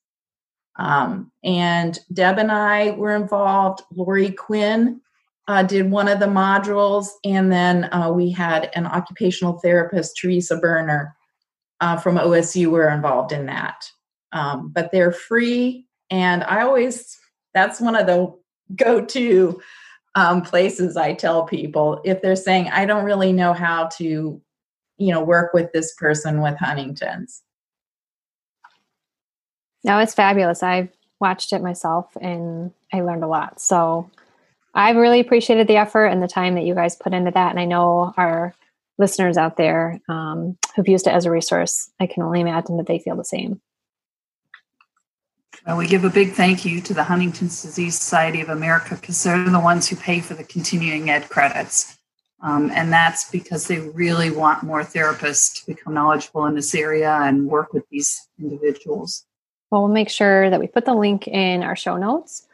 Um, 0.77 1.33
and 1.43 1.99
Deb 2.13 2.39
and 2.39 2.53
I 2.53 2.93
were 2.93 3.17
involved. 3.17 3.83
Lori 3.93 4.31
Quinn 4.31 5.01
uh, 5.49 5.63
did 5.65 5.91
one 5.91 6.07
of 6.09 6.21
the 6.21 6.27
modules, 6.27 7.09
and 7.25 7.51
then 7.51 7.93
uh, 7.93 8.11
we 8.13 8.31
had 8.31 8.71
an 8.75 8.87
occupational 8.87 9.59
therapist, 9.59 10.17
Teresa 10.17 10.57
Berner 10.57 11.17
uh, 11.81 11.97
from 11.97 12.17
OSU, 12.17 12.67
were 12.67 12.91
involved 12.91 13.33
in 13.33 13.47
that. 13.47 13.85
Um, 14.33 14.71
but 14.73 14.93
they're 14.93 15.13
free, 15.13 15.87
and 16.11 16.45
I 16.45 16.63
always 16.63 17.19
that's 17.55 17.81
one 17.81 17.97
of 17.97 18.07
the 18.07 18.33
go-to 18.77 19.61
um, 20.19 20.43
places 20.43 20.97
I 20.97 21.15
tell 21.15 21.45
people 21.45 22.01
if 22.05 22.23
they're 22.23 22.35
saying 22.35 22.69
I 22.71 22.87
don't 22.87 23.05
really 23.05 23.33
know 23.33 23.53
how 23.53 23.87
to, 23.99 24.43
you 24.97 25.13
know, 25.13 25.23
work 25.23 25.55
with 25.55 25.73
this 25.73 25.95
person 25.95 26.43
with 26.43 26.57
Huntington's. 26.59 27.45
No, 29.85 30.01
it's 30.01 30.15
fabulous. 30.15 30.61
I've 30.61 30.89
watched 31.21 31.53
it 31.53 31.63
myself 31.63 32.17
and 32.21 32.73
I 32.93 33.03
learned 33.03 33.23
a 33.23 33.29
lot. 33.29 33.61
So 33.61 34.11
I've 34.75 34.97
really 34.97 35.21
appreciated 35.21 35.69
the 35.69 35.77
effort 35.77 36.07
and 36.07 36.21
the 36.21 36.27
time 36.27 36.57
that 36.57 36.65
you 36.65 36.75
guys 36.75 36.97
put 36.97 37.15
into 37.15 37.31
that. 37.31 37.51
And 37.51 37.61
I 37.61 37.65
know 37.65 38.13
our 38.17 38.57
listeners 38.99 39.37
out 39.37 39.57
there 39.57 40.01
um, 40.09 40.59
who've 40.75 40.89
used 40.89 41.07
it 41.07 41.15
as 41.15 41.27
a 41.27 41.31
resource, 41.31 41.91
I 42.01 42.09
can 42.09 42.25
only 42.25 42.41
imagine 42.41 42.77
that 42.79 42.87
they 42.87 42.99
feel 42.99 43.15
the 43.15 43.25
same. 43.25 43.61
Well, 45.67 45.77
we 45.77 45.87
give 45.87 46.05
a 46.05 46.11
big 46.11 46.33
thank 46.33 46.65
you 46.65 46.81
to 46.83 46.95
the 46.95 47.05
Huntington's 47.05 47.63
Disease 47.63 47.99
Society 47.99 48.41
of 48.41 48.49
America 48.49 48.97
because 48.97 49.23
they're 49.23 49.51
the 49.51 49.61
ones 49.61 49.89
who 49.89 49.97
pay 49.97 50.21
for 50.21 50.35
the 50.35 50.45
continuing 50.45 51.11
ed 51.11 51.29
credits. 51.29 51.99
Um, 52.41 52.71
and 52.73 52.93
that's 52.93 53.31
because 53.31 53.67
they 53.67 53.81
really 53.81 54.31
want 54.31 54.63
more 54.63 54.83
therapists 54.83 55.61
to 55.61 55.67
become 55.67 55.95
knowledgeable 55.95 56.47
in 56.47 56.55
this 56.55 56.75
area 56.75 57.13
and 57.23 57.49
work 57.49 57.73
with 57.73 57.85
these 57.91 58.29
individuals. 58.39 59.25
Well, 59.71 59.83
we'll 59.83 59.93
make 59.93 60.09
sure 60.09 60.49
that 60.49 60.61
we 60.61 60.69
put 60.69 60.85
the 60.85 60.95
link 60.95 61.27
in 61.27 61.63
our 61.63 61.75
show 61.75 61.97
notes. 61.97 62.47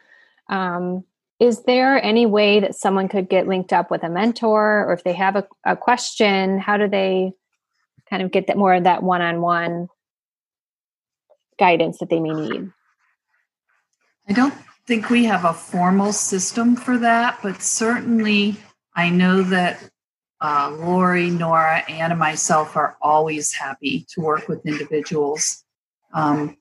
Um, 0.49 1.05
is 1.39 1.65
there 1.65 2.03
any 2.03 2.27
way 2.27 2.61
that 2.61 2.75
someone 2.75 3.09
could 3.09 3.29
get 3.29 3.47
linked 3.47 3.73
up 3.73 3.91
with 3.91 4.03
a 4.03 4.09
mentor 4.09 4.87
or 4.87 4.93
if 4.93 5.05
they 5.05 5.13
have 5.13 5.37
a, 5.37 5.47
a 5.65 5.77
question 5.77 6.59
how 6.59 6.77
do 6.77 6.89
they 6.89 7.33
kind 8.09 8.23
of 8.23 8.31
get 8.31 8.47
that 8.47 8.57
more 8.57 8.75
of 8.75 8.85
that 8.85 9.03
one-on-one 9.03 9.89
guidance 11.59 11.99
that 11.99 12.09
they 12.09 12.21
may 12.21 12.31
need 12.31 12.71
i 14.29 14.33
don't 14.33 14.55
think 14.87 15.11
we 15.11 15.25
have 15.25 15.45
a 15.45 15.53
formal 15.53 16.13
system 16.13 16.77
for 16.77 16.99
that 16.99 17.39
but 17.43 17.63
certainly 17.63 18.57
i 18.95 19.09
know 19.09 19.43
that 19.43 19.91
uh, 20.41 20.71
lori 20.79 21.31
nora 21.31 21.83
and 21.89 22.19
myself 22.19 22.77
are 22.77 22.97
always 23.01 23.55
happy 23.55 24.05
to 24.11 24.21
work 24.21 24.47
with 24.47 24.67
individuals. 24.67 25.65
Um, 26.13 26.57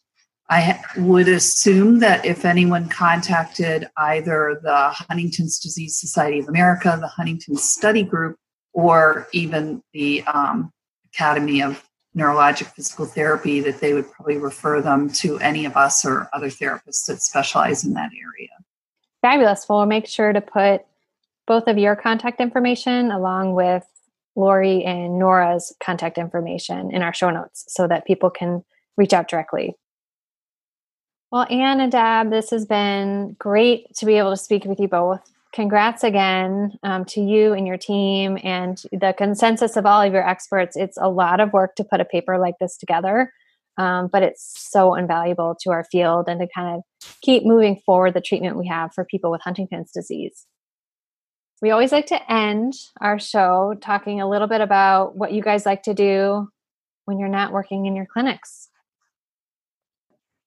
I 0.50 0.80
would 0.98 1.28
assume 1.28 2.00
that 2.00 2.26
if 2.26 2.46
anyone 2.46 2.88
contacted 2.88 3.90
either 3.98 4.60
the 4.62 4.90
Huntington's 4.92 5.60
Disease 5.60 5.98
Society 5.98 6.40
of 6.40 6.48
America, 6.48 6.98
the 7.00 7.08
Huntington 7.08 7.56
Study 7.56 8.04
Group, 8.04 8.38
or 8.72 9.28
even 9.34 9.82
the 9.94 10.24
um, 10.24 10.72
Academy 11.14 11.62
of 11.62 11.84
Neurologic 12.16 12.68
Physical 12.74 13.06
Therapy, 13.06 13.60
that 13.62 13.80
they 13.80 13.94
would 13.94 14.12
probably 14.12 14.38
refer 14.38 14.82
them 14.82 15.10
to 15.14 15.40
any 15.40 15.66
of 15.66 15.76
us 15.76 16.06
or 16.06 16.30
other 16.34 16.50
therapists 16.50 17.06
that 17.08 17.22
specialize 17.22 17.84
in 17.84 17.94
that 17.94 18.12
area. 18.12 18.50
Fabulous. 19.22 19.68
Well, 19.68 19.80
we'll 19.80 19.88
make 19.88 20.08
sure 20.08 20.32
to 20.32 20.42
put 20.42 20.82
both 21.48 21.68
of 21.68 21.78
your 21.78 21.96
contact 21.96 22.40
information 22.40 23.12
along 23.12 23.54
with 23.54 23.86
Lori 24.36 24.84
and 24.84 25.18
Nora's 25.18 25.76
contact 25.82 26.18
information 26.18 26.92
in 26.92 27.02
our 27.02 27.14
show 27.14 27.30
notes 27.30 27.66
so 27.68 27.88
that 27.88 28.06
people 28.06 28.30
can 28.30 28.64
reach 28.98 29.14
out 29.14 29.28
directly. 29.28 29.76
Well, 31.32 31.48
Anne 31.50 31.80
and 31.80 31.92
Deb, 31.92 32.30
this 32.30 32.52
has 32.52 32.66
been 32.66 33.36
great 33.40 33.94
to 33.96 34.06
be 34.06 34.20
able 34.20 34.30
to 34.30 34.38
speak 34.38 34.66
with 34.66 34.80
you 34.80 34.88
both. 34.88 35.33
Congrats 35.54 36.04
again 36.04 36.72
um, 36.82 37.06
to 37.06 37.22
you 37.22 37.54
and 37.54 37.68
your 37.68 37.78
team 37.78 38.40
and 38.44 38.82
the 38.92 39.14
consensus 39.16 39.78
of 39.78 39.86
all 39.86 40.02
of 40.02 40.12
your 40.12 40.28
experts. 40.28 40.76
It's 40.76 40.98
a 41.00 41.10
lot 41.10 41.40
of 41.40 41.54
work 41.54 41.76
to 41.76 41.84
put 41.84 42.02
a 42.02 42.06
paper 42.06 42.40
like 42.40 42.56
this 42.60 42.76
together, 42.76 43.32
um, 43.78 44.10
but 44.12 44.24
it's 44.24 44.52
so 44.72 44.96
invaluable 44.96 45.56
to 45.62 45.70
our 45.70 45.84
field 45.92 46.28
and 46.28 46.40
to 46.40 46.48
kind 46.56 46.76
of 46.76 46.82
keep 47.22 47.46
moving 47.46 47.80
forward 47.86 48.16
the 48.16 48.22
treatment 48.22 48.58
we 48.58 48.68
have 48.68 48.96
for 48.96 49.06
people 49.06 49.30
with 49.30 49.42
Huntington's 49.42 49.92
disease. 49.92 50.48
We 51.62 51.70
always 51.70 51.92
like 51.92 52.08
to 52.08 52.32
end 52.32 52.74
our 53.00 53.20
show 53.20 53.76
talking 53.80 54.22
a 54.22 54.30
little 54.30 54.48
bit 54.48 54.60
about 54.60 55.16
what 55.16 55.34
you 55.34 55.44
guys 55.44 55.68
like 55.68 55.84
to 55.84 55.94
do 55.94 56.50
when 57.06 57.20
you're 57.20 57.30
not 57.30 57.54
working 57.54 57.86
in 57.86 57.96
your 57.96 58.08
clinics. 58.12 58.70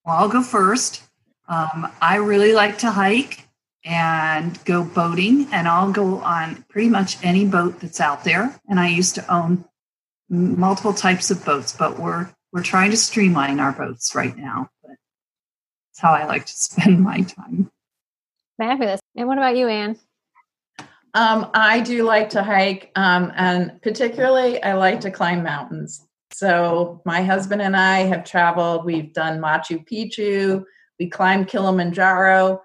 Well, 0.05 0.17
I'll 0.17 0.29
go 0.29 0.43
first. 0.43 1.05
Um, 1.49 1.87
I 2.03 2.17
really 2.17 2.53
like 2.53 2.79
to 2.79 2.91
hike 2.91 3.45
and 3.87 4.62
go 4.64 4.84
boating, 4.84 5.47
and 5.53 5.68
I'll 5.68 5.93
go 5.93 6.18
on 6.18 6.64
pretty 6.68 6.89
much 6.89 7.22
any 7.22 7.47
boat 7.47 7.80
that's 7.80 8.01
out 8.01 8.24
there. 8.24 8.61
And 8.68 8.80
I 8.80 8.89
used 8.89 9.14
to 9.14 9.34
own 9.34 9.64
multiple 10.28 10.93
types 10.93 11.30
of 11.30 11.45
boats, 11.45 11.74
but 11.74 11.99
we're 11.99 12.28
we're 12.53 12.64
trying 12.64 12.91
to 12.91 12.97
streamline 12.97 13.61
our 13.61 13.72
boats 13.72 14.14
right 14.14 14.37
now. 14.37 14.70
But 14.82 14.91
that's 14.91 16.01
how 16.01 16.12
I 16.12 16.26
like 16.26 16.47
to 16.47 16.53
spend 16.57 17.01
my 17.01 17.22
time. 17.22 17.70
Fabulous. 18.59 19.01
And 19.14 19.28
what 19.28 19.39
about 19.39 19.57
you, 19.57 19.68
Anne? 19.68 19.99
Um, 21.14 21.51
I 21.55 21.80
do 21.80 22.03
like 22.03 22.30
to 22.30 22.43
hike, 22.43 22.91
um, 22.97 23.32
and 23.37 23.80
particularly 23.82 24.62
I 24.62 24.74
like 24.74 25.01
to 25.01 25.11
climb 25.11 25.43
mountains. 25.43 26.07
So 26.32 27.01
my 27.07 27.22
husband 27.22 27.62
and 27.62 27.76
I 27.76 28.01
have 28.01 28.24
traveled. 28.24 28.84
We've 28.84 29.12
done 29.12 29.41
Machu 29.41 29.87
Picchu. 29.89 30.64
We 30.99 31.09
climb 31.09 31.44
Kilimanjaro. 31.44 32.62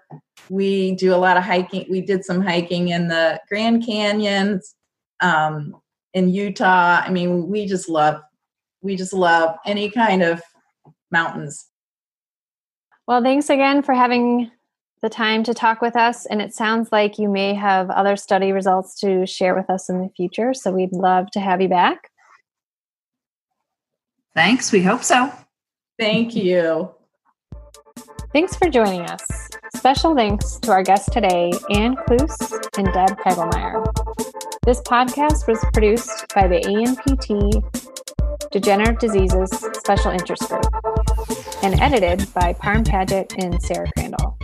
We 0.48 0.94
do 0.96 1.14
a 1.14 1.16
lot 1.16 1.36
of 1.36 1.42
hiking. 1.42 1.86
We 1.90 2.00
did 2.00 2.24
some 2.24 2.42
hiking 2.42 2.88
in 2.88 3.08
the 3.08 3.40
Grand 3.48 3.84
Canyons 3.84 4.74
um, 5.20 5.76
in 6.14 6.30
Utah. 6.30 7.02
I 7.04 7.10
mean, 7.10 7.48
we 7.48 7.66
just 7.66 7.88
love, 7.88 8.20
we 8.80 8.96
just 8.96 9.12
love 9.12 9.56
any 9.66 9.90
kind 9.90 10.22
of 10.22 10.40
mountains. 11.10 11.68
Well, 13.06 13.22
thanks 13.22 13.50
again 13.50 13.82
for 13.82 13.94
having 13.94 14.50
the 15.02 15.10
time 15.10 15.42
to 15.42 15.52
talk 15.52 15.82
with 15.82 15.96
us. 15.96 16.26
And 16.26 16.40
it 16.40 16.54
sounds 16.54 16.90
like 16.92 17.18
you 17.18 17.28
may 17.28 17.54
have 17.54 17.90
other 17.90 18.16
study 18.16 18.52
results 18.52 18.98
to 19.00 19.26
share 19.26 19.54
with 19.54 19.68
us 19.68 19.90
in 19.90 20.00
the 20.00 20.08
future. 20.16 20.54
So 20.54 20.70
we'd 20.70 20.92
love 20.92 21.30
to 21.32 21.40
have 21.40 21.60
you 21.60 21.68
back. 21.68 22.10
Thanks. 24.34 24.72
We 24.72 24.82
hope 24.82 25.02
so. 25.02 25.30
Thank 25.98 26.34
you. 26.34 26.94
Thanks 28.32 28.56
for 28.56 28.70
joining 28.70 29.02
us. 29.02 29.22
Special 29.76 30.14
thanks 30.14 30.56
to 30.60 30.72
our 30.72 30.82
guests 30.82 31.10
today, 31.10 31.52
Anne 31.68 31.96
Kloos 31.96 32.32
and 32.78 32.86
Deb 32.86 33.18
Kegelmeyer. 33.18 33.84
This 34.64 34.80
podcast 34.80 35.46
was 35.46 35.62
produced 35.74 36.24
by 36.34 36.48
the 36.48 36.60
ANPT 36.60 37.62
Degenerative 38.50 38.98
Diseases 38.98 39.50
Special 39.74 40.12
Interest 40.12 40.48
Group 40.48 40.64
and 41.62 41.78
edited 41.78 42.32
by 42.32 42.54
Parm 42.54 42.88
Paget 42.88 43.34
and 43.36 43.62
Sarah 43.62 43.90
Crandall. 43.98 44.38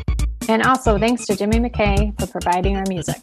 And 0.50 0.62
also 0.64 0.98
thanks 0.98 1.24
to 1.24 1.34
Jimmy 1.34 1.58
McKay 1.58 2.18
for 2.20 2.26
providing 2.26 2.76
our 2.76 2.84
music. 2.88 3.22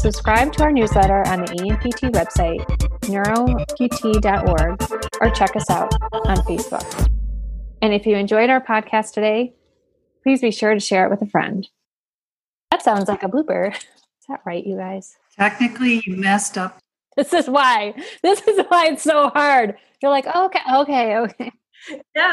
Subscribe 0.00 0.52
to 0.54 0.64
our 0.64 0.72
newsletter 0.72 1.24
on 1.28 1.42
the 1.42 1.52
ANPT 1.62 2.10
website, 2.10 2.66
neuropt.org, 3.02 4.82
or 5.20 5.30
check 5.30 5.54
us 5.54 5.70
out 5.70 5.94
on 6.26 6.38
Facebook. 6.38 7.17
And 7.80 7.92
if 7.92 8.06
you 8.06 8.16
enjoyed 8.16 8.50
our 8.50 8.60
podcast 8.60 9.12
today, 9.12 9.54
please 10.22 10.40
be 10.40 10.50
sure 10.50 10.74
to 10.74 10.80
share 10.80 11.04
it 11.04 11.10
with 11.10 11.22
a 11.22 11.26
friend. 11.26 11.68
That 12.70 12.82
sounds 12.82 13.08
like 13.08 13.22
a 13.22 13.28
blooper. 13.28 13.74
Is 13.76 13.86
that 14.28 14.40
right, 14.44 14.66
you 14.66 14.76
guys? 14.76 15.16
Technically, 15.36 16.02
you 16.04 16.16
messed 16.16 16.58
up. 16.58 16.78
This 17.16 17.32
is 17.32 17.48
why. 17.48 17.94
This 18.22 18.46
is 18.46 18.64
why 18.68 18.88
it's 18.88 19.02
so 19.02 19.30
hard. 19.30 19.76
You're 20.00 20.10
like, 20.10 20.26
oh, 20.32 20.46
okay, 20.46 20.60
okay, 20.72 21.16
okay. 21.16 21.52
Yeah. 22.14 22.32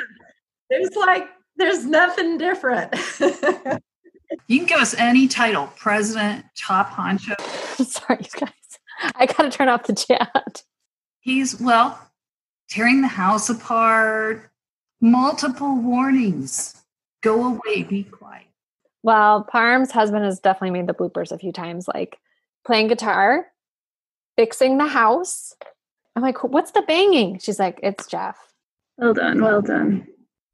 There's 0.70 0.96
like, 0.96 1.28
there's 1.56 1.86
nothing 1.86 2.38
different. 2.38 2.94
You 4.48 4.60
can 4.60 4.68
give 4.68 4.80
us 4.80 4.96
any 4.96 5.28
title 5.28 5.72
president, 5.78 6.46
top 6.58 6.90
honcho. 6.90 7.40
Sorry, 7.86 8.20
you 8.22 8.40
guys. 8.40 8.52
I 9.16 9.26
got 9.26 9.44
to 9.44 9.50
turn 9.50 9.70
off 9.70 9.84
the 9.84 9.94
chat. 9.94 10.64
He's, 11.20 11.60
well, 11.60 12.00
tearing 12.70 13.02
the 13.02 13.08
house 13.08 13.50
apart, 13.50 14.50
multiple 15.06 15.76
warnings. 15.76 16.76
Go 17.22 17.46
away, 17.46 17.84
be 17.84 18.04
quiet. 18.04 18.48
Well, 19.04 19.44
Parm's 19.44 19.92
husband 19.92 20.26
has 20.26 20.40
definitely 20.40 20.72
made 20.72 20.88
the 20.88 20.94
bloopers 20.94 21.32
a 21.32 21.38
few 21.38 21.52
times, 21.52 21.88
like 21.88 22.18
playing 22.66 22.88
guitar, 22.88 23.46
fixing 24.36 24.78
the 24.78 24.88
house. 24.88 25.56
I'm 26.16 26.24
like, 26.24 26.44
what's 26.44 26.72
the 26.72 26.82
banging? 26.82 27.38
She's 27.38 27.60
like, 27.60 27.80
it's 27.84 28.08
Jeff. 28.08 28.38
Well 28.98 29.14
done, 29.14 29.42
well 29.42 29.62
done. 29.62 30.08